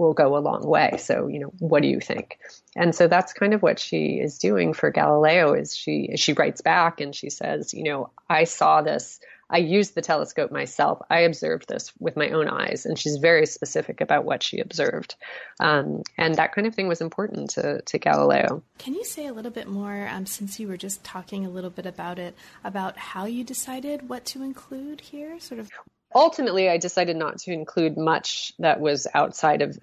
[0.00, 0.96] will go a long way.
[0.98, 2.38] So, you know, what do you think?
[2.74, 5.54] And so that's kind of what she is doing for Galileo.
[5.54, 9.20] Is she she writes back and she says, you know, I saw this
[9.50, 11.00] I used the telescope myself.
[11.10, 15.16] I observed this with my own eyes, and she's very specific about what she observed.
[15.58, 18.62] Um, and that kind of thing was important to, to Galileo.
[18.78, 21.70] Can you say a little bit more, um, since you were just talking a little
[21.70, 25.40] bit about it, about how you decided what to include here?
[25.40, 25.68] Sort of.
[26.14, 29.78] Ultimately, I decided not to include much that was outside of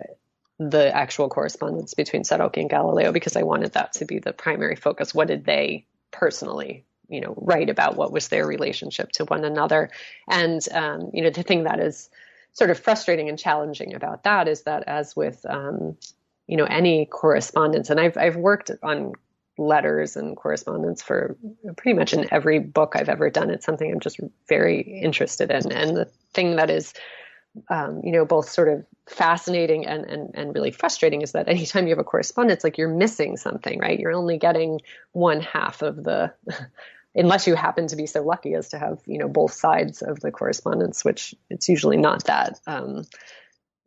[0.59, 4.75] the actual correspondence between Sarrocchi and Galileo because I wanted that to be the primary
[4.75, 5.13] focus.
[5.13, 9.89] What did they personally you know write about what was their relationship to one another
[10.28, 12.09] and um, you know the thing that is
[12.53, 15.97] sort of frustrating and challenging about that is that as with um,
[16.47, 19.13] you know any correspondence and I've I've worked on
[19.58, 21.36] letters and correspondence for
[21.78, 25.72] pretty much in every book I've ever done it's something I'm just very interested in
[25.72, 26.93] and the thing that is
[27.70, 31.88] um, you know, both sort of fascinating and, and, and really frustrating is that anytime
[31.88, 33.99] you have a correspondence, like you're missing something, right?
[33.99, 34.82] You're only getting
[35.12, 36.34] one half of the
[37.16, 40.20] unless you happen to be so lucky as to have you know both sides of
[40.20, 42.60] the correspondence, which it's usually not that.
[42.68, 43.05] Um,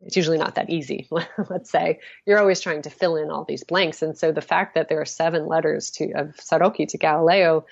[0.05, 1.07] it's usually not that easy.
[1.49, 4.75] Let's say you're always trying to fill in all these blanks, and so the fact
[4.75, 7.65] that there are seven letters to of Sarrocchi to Galileo,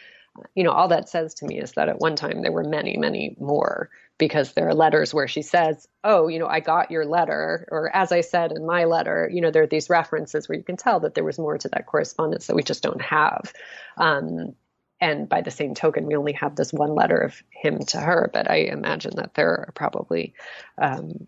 [0.55, 2.97] you know, all that says to me is that at one time there were many,
[2.97, 7.05] many more because there are letters where she says, "Oh, you know, I got your
[7.05, 10.57] letter," or as I said in my letter, you know, there are these references where
[10.57, 13.53] you can tell that there was more to that correspondence that we just don't have.
[13.97, 14.55] Um,
[15.01, 18.29] and by the same token, we only have this one letter of him to her,
[18.33, 20.33] but I imagine that there are probably
[20.77, 21.27] um,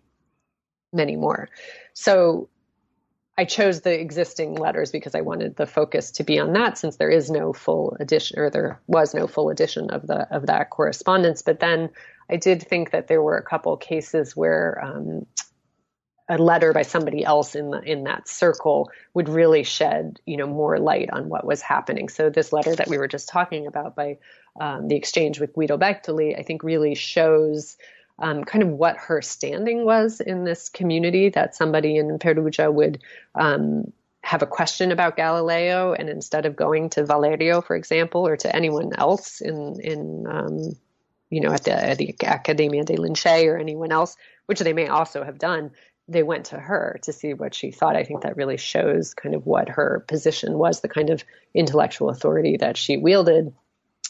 [0.92, 1.48] many more.
[1.94, 2.48] So
[3.38, 6.96] I chose the existing letters because I wanted the focus to be on that, since
[6.96, 10.70] there is no full edition, or there was no full edition of the of that
[10.70, 11.40] correspondence.
[11.40, 11.88] But then
[12.28, 15.26] I did think that there were a couple cases where um,
[16.28, 20.46] a letter by somebody else in the in that circle would really shed you know
[20.46, 22.10] more light on what was happening.
[22.10, 24.18] So this letter that we were just talking about by
[24.60, 27.78] um, the exchange with Guido Bettoli, I think really shows
[28.22, 31.28] um, kind of what her standing was in this community.
[31.28, 33.02] That somebody in Perugia would
[33.34, 33.92] um,
[34.22, 38.54] have a question about Galileo, and instead of going to Valerio, for example, or to
[38.54, 40.76] anyone else in in um,
[41.28, 44.16] you know at the, at the Accademia dei Lincei or anyone else,
[44.46, 45.72] which they may also have done,
[46.08, 47.96] they went to her to see what she thought.
[47.96, 52.10] I think that really shows kind of what her position was, the kind of intellectual
[52.10, 53.52] authority that she wielded.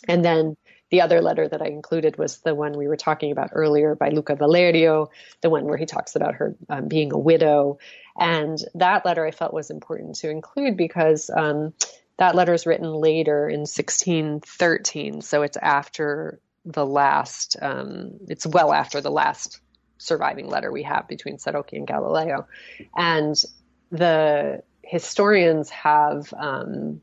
[0.09, 0.57] And then
[0.93, 4.11] the other letter that I included was the one we were talking about earlier by
[4.11, 5.09] Luca Valerio,
[5.41, 7.79] the one where he talks about her um, being a widow.
[8.21, 11.73] And that letter I felt was important to include because um,
[12.19, 15.23] that letter is written later in 1613.
[15.23, 19.63] So it's after the last, um, it's well after the last
[19.97, 22.47] surviving letter we have between Sarrocchi and Galileo.
[22.95, 23.43] And
[23.91, 27.01] the historians have um,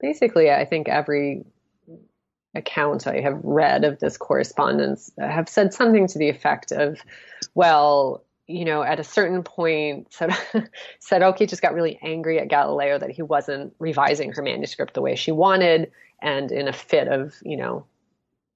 [0.00, 1.44] basically, I think, every
[2.56, 6.98] account I have read of this correspondence have said something to the effect of,
[7.54, 10.10] well, you know, at a certain point,
[11.00, 15.16] Sarrocchi just got really angry at Galileo that he wasn't revising her manuscript the way
[15.16, 15.90] she wanted.
[16.22, 17.86] And in a fit of, you know,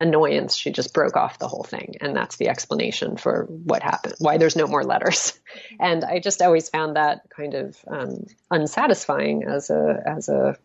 [0.00, 1.96] annoyance, she just broke off the whole thing.
[2.00, 5.38] And that's the explanation for what happened, why there's no more letters.
[5.80, 10.56] And I just always found that kind of um, unsatisfying as a, as a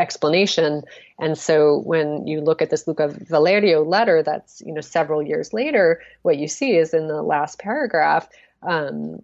[0.00, 0.82] explanation.
[1.18, 5.52] And so when you look at this Luca Valerio letter, that's, you know, several years
[5.52, 8.28] later, what you see is in the last paragraph,
[8.62, 9.20] um,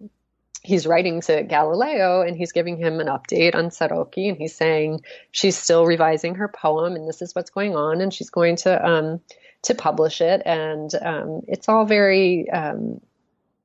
[0.62, 5.00] he's writing to Galileo and he's giving him an update on Sarrocchi and he's saying
[5.30, 8.86] she's still revising her poem and this is what's going on and she's going to
[8.86, 9.20] um,
[9.66, 13.00] to publish it, and um, it's all very um,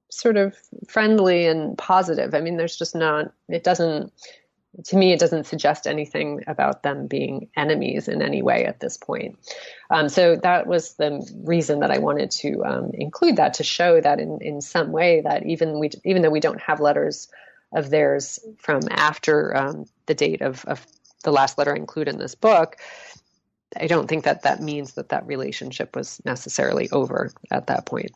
[0.10, 0.58] sort of
[0.88, 2.34] friendly and positive.
[2.34, 3.32] I mean, there's just not.
[3.48, 4.12] It doesn't.
[4.86, 8.96] To me, it doesn't suggest anything about them being enemies in any way at this
[8.96, 9.38] point.
[9.90, 14.00] Um, so that was the reason that I wanted to um, include that to show
[14.00, 17.28] that in, in some way that even we even though we don't have letters
[17.74, 20.86] of theirs from after um, the date of, of
[21.24, 22.78] the last letter I include in this book,
[23.78, 28.12] I don't think that that means that that relationship was necessarily over at that point.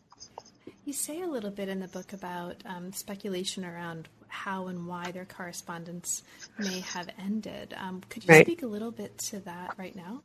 [0.85, 5.09] You say a little bit in the book about um, speculation around how and why
[5.11, 6.21] their correspondence
[6.59, 7.73] may have ended.
[7.75, 8.45] Um, could you right.
[8.45, 10.21] speak a little bit to that right now?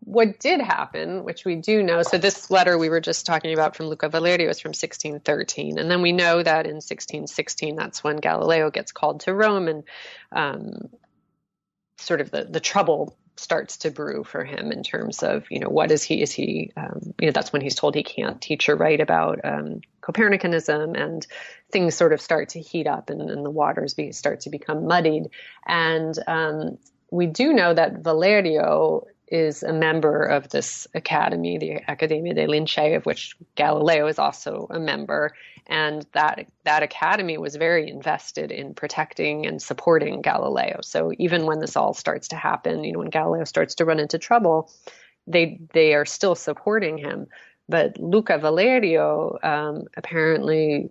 [0.00, 3.74] What did happen, which we do know, so this letter we were just talking about
[3.74, 5.76] from Luca Valerio is from 1613.
[5.76, 9.82] And then we know that in 1616, that's when Galileo gets called to Rome and
[10.30, 10.90] um,
[11.98, 15.68] sort of the, the trouble starts to brew for him in terms of you know
[15.68, 18.68] what is he is he um, you know that's when he's told he can't teach
[18.68, 21.26] or write about um, Copernicanism and
[21.70, 24.86] things sort of start to heat up and, and the waters be, start to become
[24.86, 25.30] muddied.
[25.66, 26.78] And um,
[27.10, 32.96] we do know that Valerio is a member of this academy, the Accademia dei Lincei,
[32.96, 35.32] of which Galileo is also a member,
[35.66, 40.80] and that that academy was very invested in protecting and supporting Galileo.
[40.82, 43.98] So even when this all starts to happen, you know, when Galileo starts to run
[43.98, 44.70] into trouble,
[45.26, 47.26] they they are still supporting him.
[47.68, 50.90] But Luca Valerio um, apparently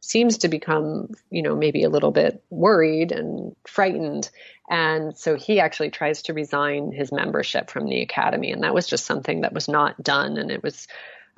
[0.00, 4.30] seems to become, you know, maybe a little bit worried and frightened.
[4.70, 8.52] And so he actually tries to resign his membership from the academy.
[8.52, 10.38] And that was just something that was not done.
[10.38, 10.86] And it was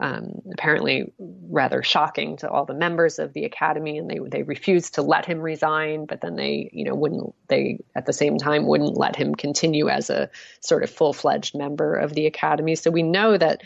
[0.01, 4.95] um, apparently rather shocking to all the members of the academy, and they they refused
[4.95, 6.07] to let him resign.
[6.07, 9.89] But then they, you know, wouldn't they at the same time wouldn't let him continue
[9.89, 10.31] as a
[10.61, 12.75] sort of full fledged member of the academy.
[12.75, 13.63] So we know that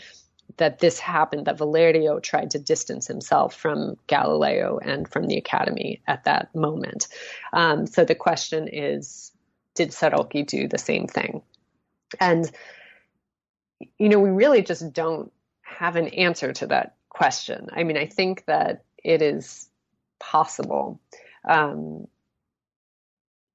[0.57, 1.47] that this happened.
[1.47, 7.07] That Valerio tried to distance himself from Galileo and from the academy at that moment.
[7.53, 9.31] Um, so the question is,
[9.73, 11.41] did Sarrocchi do the same thing?
[12.19, 12.51] And
[13.99, 15.31] you know, we really just don't
[15.77, 17.67] have an answer to that question.
[17.73, 19.69] I mean, I think that it is
[20.19, 20.99] possible.
[21.47, 22.07] Um,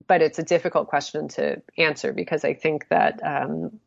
[0.07, 3.79] but it's a difficult question to answer because I think that um,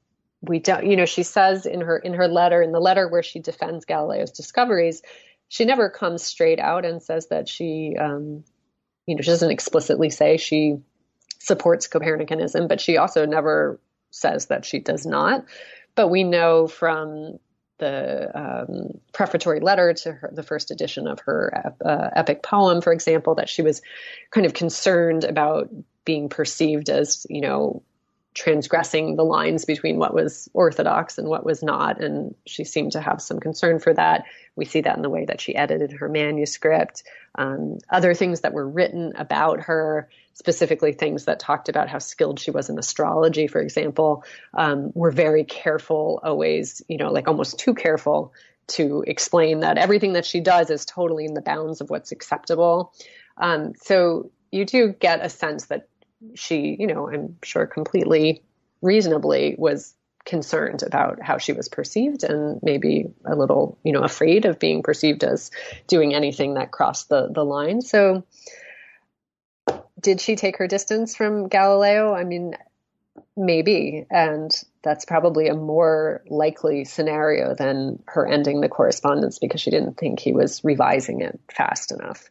[0.42, 3.24] we don't, you know, she says in her in her letter, in the letter where
[3.24, 5.02] she defends Galileo's discoveries,
[5.50, 8.44] she never comes straight out and says that she, um,
[9.06, 10.78] you know, she doesn't explicitly say she
[11.40, 13.80] supports Copernicanism, but she also never
[14.12, 15.46] says that she does not.
[15.96, 17.40] But we know from
[17.84, 22.94] the um, prefatory letter to her, the first edition of her uh, epic poem, for
[22.94, 23.82] example, that she was
[24.32, 25.70] kind of concerned about
[26.06, 27.84] being perceived as, you know,
[28.36, 32.02] transgressing the lines between what was orthodox and what was not.
[32.02, 34.24] And she seemed to have some concern for that.
[34.56, 37.04] We see that in the way that she edited her manuscript.
[37.36, 42.40] Um, other things that were written about her, specifically things that talked about how skilled
[42.40, 44.24] she was in astrology, for example,
[44.54, 48.34] um, were very careful, always, you know, like almost too careful
[48.66, 52.94] to explain that everything that she does is totally in the bounds of what's acceptable.
[53.38, 55.88] Um, so you do get a sense that
[56.36, 58.42] she, you know, I'm sure completely
[58.82, 59.94] reasonably was
[60.26, 64.82] concerned about how she was perceived and maybe a little, you know, afraid of being
[64.82, 65.52] perceived as
[65.88, 67.82] doing anything that crossed the, the line.
[67.82, 68.24] So
[70.04, 72.14] did she take her distance from Galileo?
[72.14, 72.56] I mean,
[73.36, 74.06] maybe.
[74.12, 74.52] And
[74.84, 80.20] that's probably a more likely scenario than her ending the correspondence because she didn't think
[80.20, 82.30] he was revising it fast enough.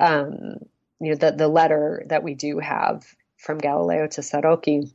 [0.00, 0.58] Um,
[1.00, 3.04] you know, the, the letter that we do have
[3.36, 4.90] from Galileo to Sarrocchi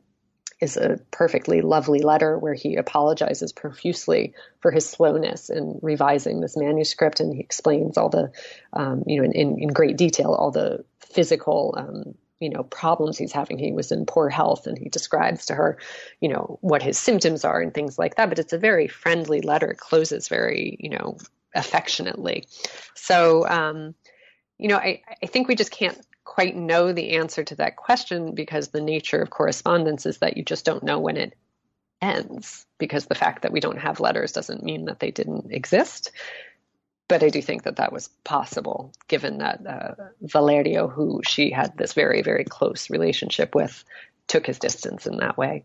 [0.61, 6.55] is a perfectly lovely letter where he apologizes profusely for his slowness in revising this
[6.55, 8.31] manuscript, and he explains all the,
[8.71, 13.31] um, you know, in, in, great detail, all the physical, um, you know, problems he's
[13.31, 13.57] having.
[13.57, 15.77] He was in poor health, and he describes to her,
[16.19, 18.29] you know, what his symptoms are and things like that.
[18.29, 19.71] But it's a very friendly letter.
[19.71, 21.17] It closes very, you know,
[21.53, 22.47] affectionately.
[22.95, 23.95] So, um,
[24.57, 28.35] you know, I, I think we just can't quite know the answer to that question
[28.35, 31.35] because the nature of correspondence is that you just don't know when it
[32.01, 36.11] ends because the fact that we don't have letters doesn't mean that they didn't exist
[37.07, 41.77] but I do think that that was possible, given that uh, Valerio, who she had
[41.77, 43.83] this very, very close relationship with,
[44.27, 45.63] took his distance in that way.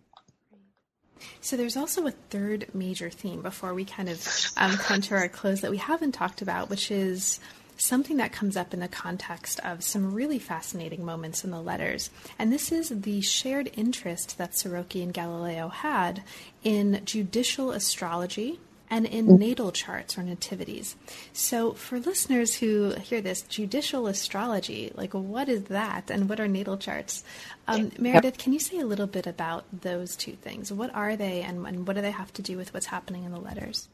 [1.40, 4.26] So there's also a third major theme before we kind of
[4.56, 7.40] um, come to our close that we haven't talked about, which is
[7.78, 12.10] something that comes up in the context of some really fascinating moments in the letters.
[12.38, 16.22] And this is the shared interest that Sarrocchi and Galileo had
[16.62, 18.60] in judicial astrology
[18.90, 19.38] and in mm.
[19.38, 20.96] natal charts or nativities.
[21.32, 26.48] So, for listeners who hear this, judicial astrology, like what is that and what are
[26.48, 27.24] natal charts?
[27.68, 30.72] Um, Meredith, can you say a little bit about those two things?
[30.72, 33.32] What are they and, and what do they have to do with what's happening in
[33.32, 33.88] the letters?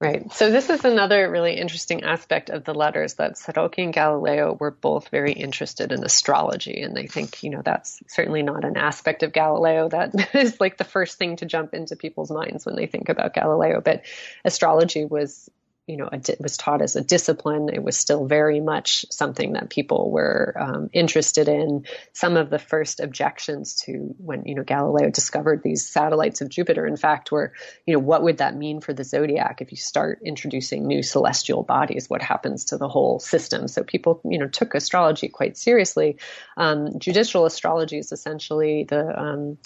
[0.00, 0.32] Right.
[0.32, 4.70] So this is another really interesting aspect of the letters that Sarrocchi and Galileo were
[4.70, 6.80] both very interested in astrology.
[6.80, 10.78] And I think, you know, that's certainly not an aspect of Galileo that is like
[10.78, 13.82] the first thing to jump into people's minds when they think about Galileo.
[13.82, 14.04] But
[14.42, 15.50] astrology was
[15.90, 17.68] you know, it was taught as a discipline.
[17.72, 21.84] It was still very much something that people were um, interested in.
[22.12, 26.86] Some of the first objections to when, you know, Galileo discovered these satellites of Jupiter,
[26.86, 27.52] in fact, were,
[27.86, 31.64] you know, what would that mean for the zodiac if you start introducing new celestial
[31.64, 32.08] bodies?
[32.08, 33.66] What happens to the whole system?
[33.66, 36.18] So people, you know, took astrology quite seriously.
[36.56, 39.58] Um, judicial astrology is essentially the, um,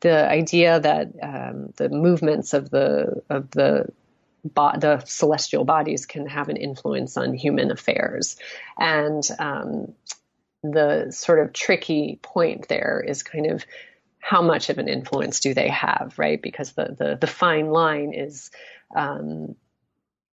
[0.00, 3.86] the idea that um, the movements of the of the
[4.44, 8.36] bo- the celestial bodies can have an influence on human affairs.
[8.78, 9.92] And um,
[10.62, 13.64] the sort of tricky point there is kind of
[14.20, 16.40] how much of an influence do they have, right?
[16.40, 18.50] Because the the, the fine line is.
[18.94, 19.54] Um,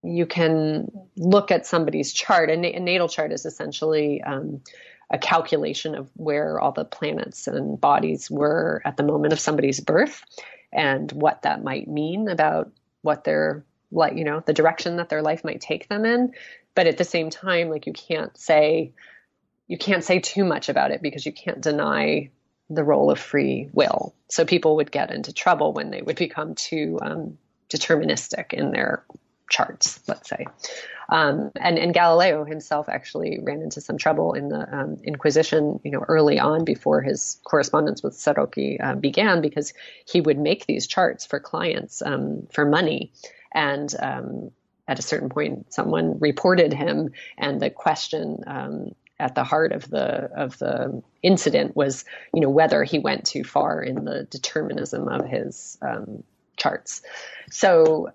[0.06, 2.50] you can look at somebody's chart.
[2.50, 4.60] A, a natal chart is essentially um,
[5.10, 9.80] a calculation of where all the planets and bodies were at the moment of somebody's
[9.80, 10.22] birth
[10.72, 12.70] and what that might mean about
[13.02, 13.64] what their
[13.94, 16.32] like you know the direction that their life might take them in.
[16.74, 18.92] But at the same time like you can't say
[19.66, 22.30] you can't say too much about it because you can't deny
[22.68, 24.14] the role of free will.
[24.28, 27.38] So people would get into trouble when they would become too um,
[27.70, 29.04] deterministic in their
[29.48, 30.46] charts let's say.
[31.08, 35.90] Um, and, and Galileo himself actually ran into some trouble in the um, Inquisition, you
[35.90, 39.74] know, early on before his correspondence with Sarrocchi uh, began, because
[40.06, 43.12] he would make these charts for clients um, for money,
[43.54, 44.50] and um,
[44.88, 49.88] at a certain point, someone reported him, and the question um, at the heart of
[49.90, 55.08] the of the incident was, you know, whether he went too far in the determinism
[55.08, 56.22] of his um,
[56.56, 57.02] charts.
[57.50, 58.10] So,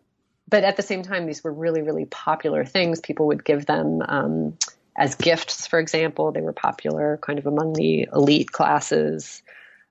[0.47, 2.99] but at the same time, these were really, really popular things.
[2.99, 4.57] People would give them um,
[4.97, 6.31] as gifts, for example.
[6.31, 9.41] They were popular kind of among the elite classes.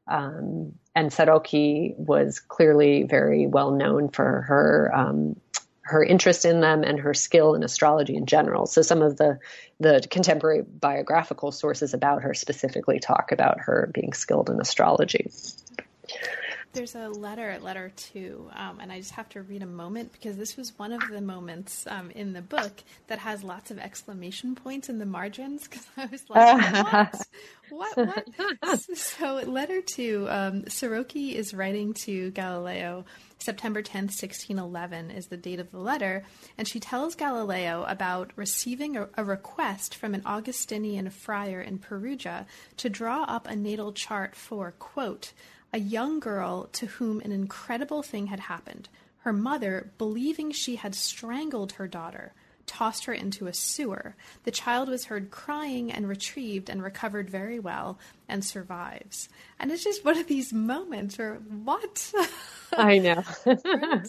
[0.06, 5.36] Um, and Sarrocchi was clearly very well known for her um,
[5.82, 8.66] her interest in them and her skill in astrology in general.
[8.66, 9.38] So some of the
[9.78, 15.30] the contemporary biographical sources about her specifically talk about her being skilled in astrology.
[16.74, 20.36] There's a letter, letter two, um, and I just have to read a moment because
[20.36, 24.54] this was one of the moments um, in the book that has lots of exclamation
[24.54, 27.12] points in the margins because I was like,
[27.70, 27.96] what?
[27.96, 28.28] what?
[28.60, 28.80] What?
[28.96, 33.06] so, letter two, um, Sarrocchi is writing to Galileo.
[33.38, 36.24] September 10th, 1611 is the date of the letter,
[36.58, 42.46] and she tells Galileo about receiving a, a request from an Augustinian friar in Perugia
[42.76, 45.32] to draw up a natal chart for, quote,
[45.72, 48.88] a young girl to whom an incredible thing had happened.
[49.18, 52.32] Her mother, believing she had strangled her daughter,
[52.68, 54.14] tossed her into a sewer.
[54.44, 57.98] The child was heard crying and retrieved and recovered very well
[58.28, 59.28] and survives.
[59.58, 62.12] And it's just one of these moments where, what?
[62.76, 63.22] I know.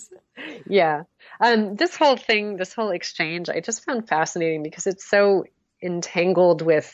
[0.68, 1.04] yeah.
[1.40, 5.46] Um, this whole thing, this whole exchange, I just found fascinating because it's so
[5.82, 6.94] entangled with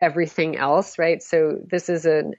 [0.00, 1.22] everything else, right?
[1.22, 2.34] So this is an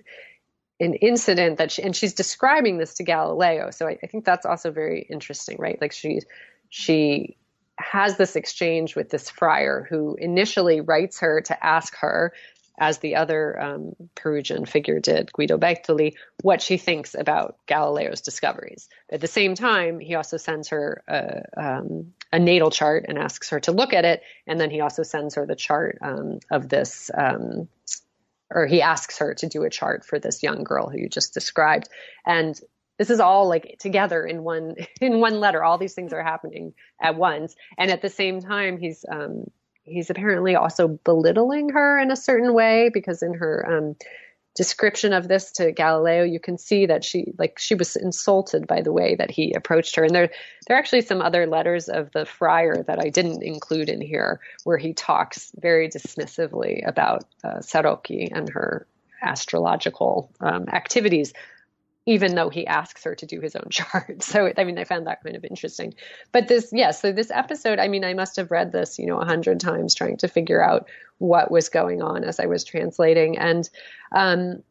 [0.81, 3.71] an incident that she and she's describing this to Galileo.
[3.71, 5.79] So I, I think that's also very interesting, right?
[5.79, 6.21] Like she
[6.69, 7.37] she
[7.77, 12.33] has this exchange with this friar who initially writes her to ask her,
[12.77, 18.89] as the other um, Perugian figure did, Guido Bertoli, what she thinks about Galileo's discoveries.
[19.11, 23.49] At the same time, he also sends her a, um, a natal chart and asks
[23.49, 26.69] her to look at it, and then he also sends her the chart um, of
[26.69, 27.67] this um,
[28.53, 31.33] or he asks her to do a chart for this young girl who you just
[31.33, 31.89] described.
[32.25, 32.59] And
[32.97, 35.63] this is all like together in one in one letter.
[35.63, 39.45] All these things are happening at once, and at the same time, he's um,
[39.83, 43.95] he's apparently also belittling her in a certain way because in her um,
[44.55, 48.81] description of this to Galileo, you can see that she like she was insulted by
[48.81, 50.03] the way that he approached her.
[50.03, 50.29] And there
[50.67, 54.39] there are actually some other letters of the friar that I didn't include in here
[54.63, 58.87] where he talks very dismissively about uh, Sarrocchi and her
[59.21, 61.33] astrological um, activities
[62.05, 64.23] even though he asks her to do his own chart.
[64.23, 65.93] So, I mean, I found that kind of interesting.
[66.31, 69.05] But this, yes, yeah, so this episode, I mean, I must have read this, you
[69.05, 70.87] know, a hundred times trying to figure out
[71.19, 73.37] what was going on as I was translating.
[73.37, 73.69] And
[74.11, 74.63] um,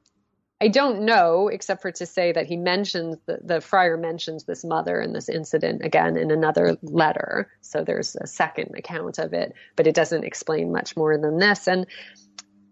[0.62, 4.62] I don't know, except for to say that he mentions the, the friar mentions this
[4.62, 7.50] mother and this incident again in another letter.
[7.62, 11.66] So there's a second account of it, but it doesn't explain much more than this.
[11.66, 11.86] And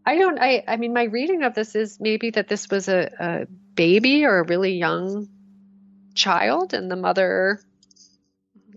[0.08, 0.38] I don't.
[0.40, 0.64] I.
[0.66, 4.38] I mean, my reading of this is maybe that this was a, a baby or
[4.38, 5.28] a really young
[6.14, 7.60] child, and the mother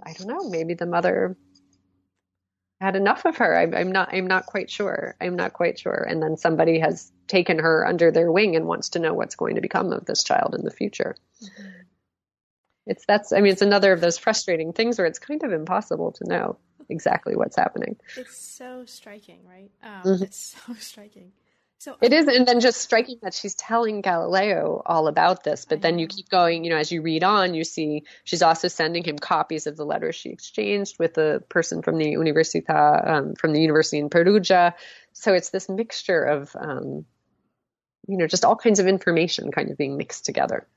[0.03, 1.38] I don't know, maybe the mother
[2.79, 3.57] had enough of her.
[3.57, 4.13] I'm, I'm, not.
[4.13, 5.15] I'm not quite sure.
[5.21, 6.05] I'm not quite sure.
[6.07, 9.55] And then somebody has taken her under their wing and wants to know what's going
[9.55, 11.15] to become of this child in the future.
[11.43, 11.69] Mm-hmm.
[12.88, 13.32] It's that's.
[13.32, 16.57] I mean, it's another of those frustrating things where it's kind of impossible to know
[16.89, 17.97] exactly what's happening.
[18.17, 19.71] It's so striking, right?
[19.84, 20.23] Um, mm-hmm.
[20.23, 21.32] It's so striking.
[21.82, 25.65] So it is, and then just striking that she's telling Galileo all about this.
[25.65, 28.67] But then you keep going, you know, as you read on, you see she's also
[28.67, 33.34] sending him copies of the letters she exchanged with the person from the Università, um,
[33.34, 34.75] from the university in Perugia.
[35.13, 37.05] So it's this mixture of, um,
[38.07, 40.67] you know, just all kinds of information kind of being mixed together.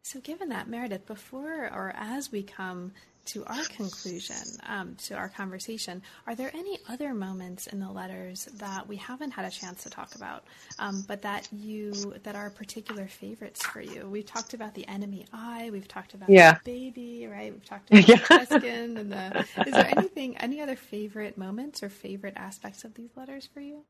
[0.00, 2.92] So, given that, Meredith, before or as we come
[3.26, 4.36] to our conclusion,
[4.68, 9.30] um, to our conversation, are there any other moments in the letters that we haven't
[9.30, 10.44] had a chance to talk about,
[10.78, 14.08] um, but that you that are particular favorites for you?
[14.08, 15.70] We've talked about the enemy eye.
[15.72, 16.58] We've talked about yeah.
[16.64, 17.52] the baby, right?
[17.52, 18.16] We've talked about yeah.
[18.16, 19.46] Tuscan and the.
[19.66, 23.84] Is there anything, any other favorite moments or favorite aspects of these letters for you?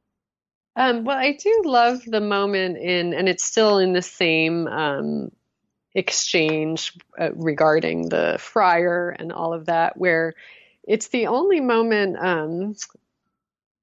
[0.76, 5.30] Um, well, I do love the moment in, and it's still in the same um,
[5.94, 10.34] exchange uh, regarding the friar and all of that, where
[10.82, 12.16] it's the only moment.
[12.18, 12.74] Um,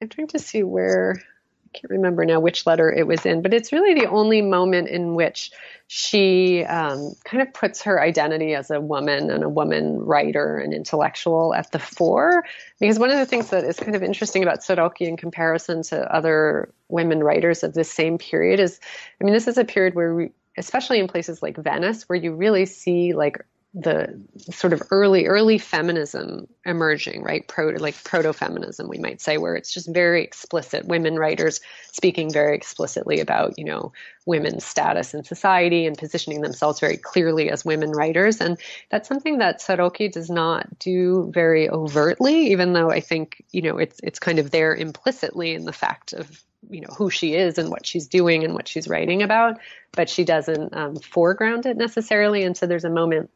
[0.01, 3.53] I'm trying to see where I can't remember now which letter it was in, but
[3.53, 5.51] it's really the only moment in which
[5.88, 10.74] she um, kind of puts her identity as a woman and a woman writer and
[10.74, 12.45] intellectual at the fore.
[12.80, 16.14] Because one of the things that is kind of interesting about Sarrocchi in comparison to
[16.14, 18.80] other women writers of this same period is,
[19.20, 22.34] I mean, this is a period where we, especially in places like Venice, where you
[22.34, 24.22] really see like the
[24.52, 27.47] sort of early early feminism emerging right?
[27.47, 30.86] Proto like proto feminism we might say where it's just very explicit.
[30.86, 33.93] Women writers speaking very explicitly about you know
[34.26, 38.41] women's status in society and positioning themselves very clearly as women writers.
[38.41, 43.62] And that's something that Sarrocchi does not do very overtly even though i think you
[43.62, 47.34] know it's it's kind of there implicitly in the fact of you know who she
[47.34, 49.59] is and what she's doing and what she's writing about
[49.93, 53.30] but she doesn't um, foreground it necessarily and so there's a moment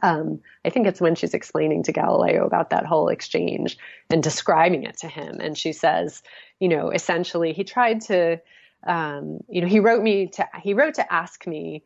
[0.00, 3.76] um, I think it's when she's explaining to Galileo about that whole exchange
[4.08, 5.38] and describing it to him.
[5.40, 6.22] And she says,
[6.58, 8.40] you know, essentially he tried to,
[8.86, 11.82] um, you know, he wrote me to, he wrote to ask me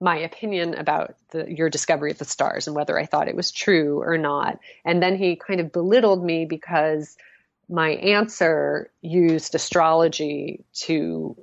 [0.00, 3.50] my opinion about the, your discovery of the stars and whether I thought it was
[3.50, 4.58] true or not.
[4.84, 7.16] And then he kind of belittled me because
[7.68, 11.36] my answer used astrology to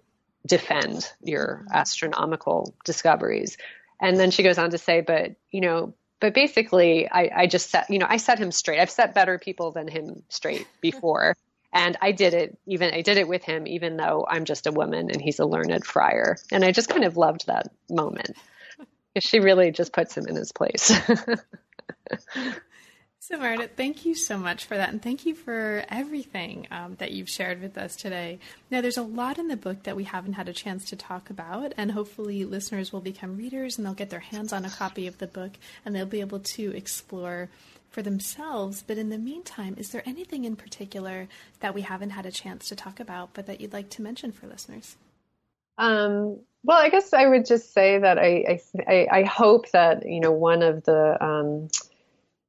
[0.45, 3.57] defend your astronomical discoveries.
[3.99, 7.69] And then she goes on to say, but, you know, but basically I, I just
[7.69, 8.79] set, you know, I set him straight.
[8.79, 11.35] I've set better people than him straight before.
[11.73, 14.71] and I did it even, I did it with him, even though I'm just a
[14.71, 16.37] woman and he's a learned friar.
[16.51, 18.37] And I just kind of loved that moment.
[19.19, 20.91] She really just puts him in his place.
[23.25, 27.13] So, Meredith, thank you so much for that, and thank you for everything um, that
[27.13, 28.37] you've shared with us today.
[28.69, 31.29] Now, there's a lot in the book that we haven't had a chance to talk
[31.29, 35.07] about, and hopefully, listeners will become readers and they'll get their hands on a copy
[35.07, 35.53] of the book
[35.85, 37.47] and they'll be able to explore
[37.89, 38.83] for themselves.
[38.85, 41.29] But in the meantime, is there anything in particular
[41.61, 44.33] that we haven't had a chance to talk about, but that you'd like to mention
[44.33, 44.97] for listeners?
[45.77, 50.19] Um, well, I guess I would just say that I, I, I hope that you
[50.19, 51.69] know one of the um,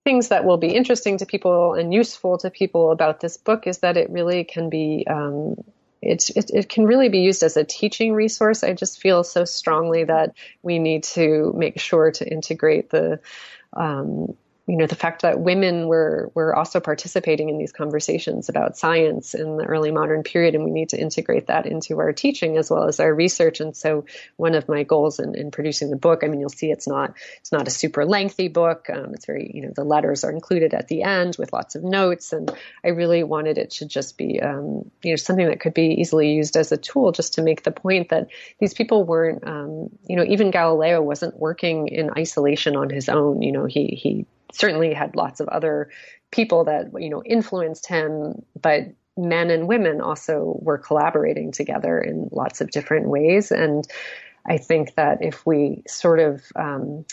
[0.05, 3.79] things that will be interesting to people and useful to people about this book is
[3.79, 5.57] that it really can be um,
[6.03, 8.63] it, it can really be used as a teaching resource.
[8.63, 13.21] I just feel so strongly that we need to make sure to integrate the
[13.73, 14.37] um,
[14.67, 19.35] you know the fact that women were were also participating in these conversations about science
[19.35, 22.71] in the early modern period and we need to integrate that into our teaching as
[22.71, 23.61] well as our research.
[23.61, 24.07] And so
[24.37, 27.15] one of my goals in, in producing the book i mean you'll see it's not
[27.41, 28.89] it's not a super lengthy book.
[28.91, 31.85] Um, it's very you know the letters are included at the end with lots of
[31.85, 32.33] notes.
[32.33, 32.51] And
[32.83, 36.33] i really wanted it to just be um, you know something that could be easily
[36.33, 38.29] used as a tool just to make the point that
[38.61, 43.43] these people weren't um, you know even galileo wasn't working in isolation on his own.
[43.43, 45.91] You know he he certainly had lots of other
[46.31, 48.83] people that you know influenced him, but
[49.17, 53.53] men and women also were collaborating together in lots of different ways.
[53.53, 53.87] And
[54.47, 57.05] I think that if we sort of um,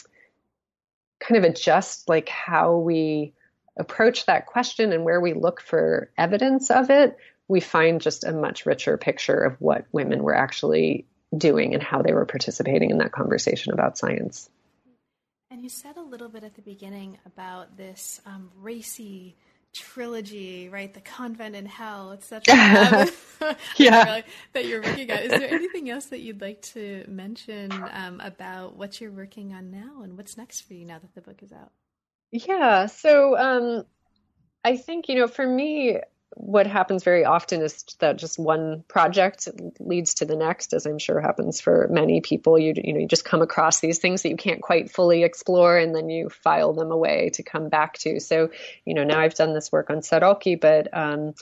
[1.19, 3.33] kind of adjust like how we
[3.77, 7.17] approach that question and where we look for evidence of it,
[7.47, 11.05] we find just a much richer picture of what women were actually
[11.37, 14.49] doing and how they were participating in that conversation about science.
[15.61, 19.37] And you said a little bit at the beginning about this um, racy
[19.73, 20.91] trilogy, right?
[20.91, 22.41] The convent in hell, etc.
[23.77, 24.21] yeah,
[24.53, 25.19] that you're working on.
[25.19, 29.69] Is there anything else that you'd like to mention um, about what you're working on
[29.69, 31.69] now and what's next for you now that the book is out?
[32.31, 32.87] Yeah.
[32.87, 33.85] So um,
[34.65, 35.99] I think, you know, for me,
[36.35, 39.47] what happens very often is that just one project
[39.79, 42.57] leads to the next, as I'm sure happens for many people.
[42.57, 45.77] You you know you just come across these things that you can't quite fully explore,
[45.77, 48.19] and then you file them away to come back to.
[48.19, 48.49] So
[48.85, 51.33] you know now I've done this work on Sarrocchi, but um,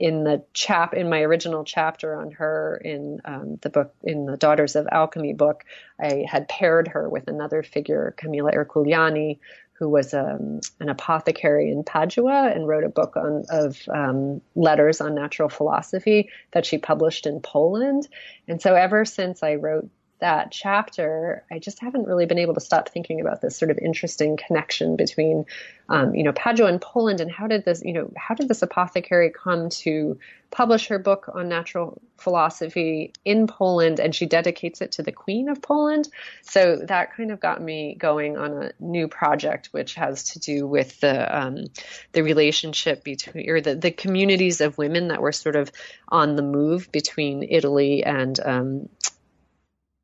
[0.00, 4.36] in the chap in my original chapter on her in um, the book in the
[4.36, 5.64] Daughters of Alchemy book,
[6.00, 9.38] I had paired her with another figure, Camilla Erculiani,
[9.82, 15.00] who was um, an apothecary in Padua and wrote a book on of um, letters
[15.00, 18.06] on natural philosophy that she published in Poland.
[18.46, 19.90] And so ever since I wrote
[20.22, 23.78] that chapter, I just haven't really been able to stop thinking about this sort of
[23.78, 25.46] interesting connection between,
[25.88, 28.62] um, you know, Padua and Poland, and how did this, you know, how did this
[28.62, 30.18] apothecary come to
[30.52, 35.48] publish her book on natural philosophy in Poland, and she dedicates it to the Queen
[35.48, 36.08] of Poland.
[36.42, 40.68] So that kind of got me going on a new project, which has to do
[40.68, 41.64] with the um,
[42.12, 45.72] the relationship between or the the communities of women that were sort of
[46.08, 48.88] on the move between Italy and um,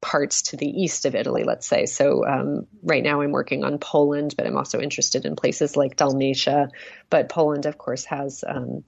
[0.00, 1.86] parts to the east of Italy, let's say.
[1.86, 5.96] So um, right now I'm working on Poland, but I'm also interested in places like
[5.96, 6.68] Dalmatia.
[7.10, 8.84] But Poland, of course, has um,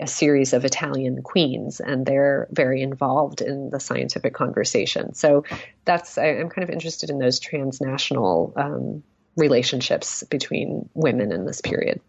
[0.00, 5.14] a series of Italian queens, and they're very involved in the scientific conversation.
[5.14, 5.44] So
[5.84, 9.02] that's I, am kind of interested in those transnational um,
[9.36, 12.00] relationships between women in this period.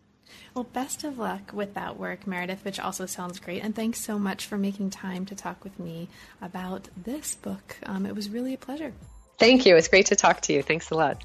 [0.55, 3.61] Well, best of luck with that work, Meredith, which also sounds great.
[3.61, 6.07] And thanks so much for making time to talk with me
[6.41, 7.77] about this book.
[7.83, 8.93] Um, it was really a pleasure.
[9.37, 9.75] Thank you.
[9.75, 10.61] It's great to talk to you.
[10.61, 11.21] Thanks a lot.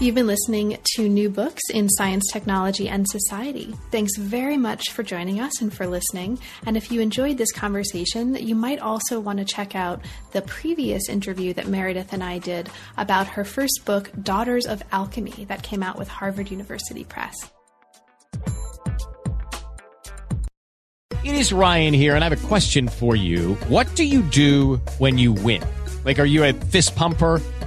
[0.00, 3.74] You've been listening to new books in science, technology, and society.
[3.92, 6.40] Thanks very much for joining us and for listening.
[6.66, 11.08] And if you enjoyed this conversation, you might also want to check out the previous
[11.08, 15.82] interview that Meredith and I did about her first book, Daughters of Alchemy, that came
[15.82, 17.34] out with Harvard University Press.
[21.24, 23.54] It is Ryan here, and I have a question for you.
[23.68, 25.64] What do you do when you win?
[26.04, 27.40] Like, are you a fist pumper?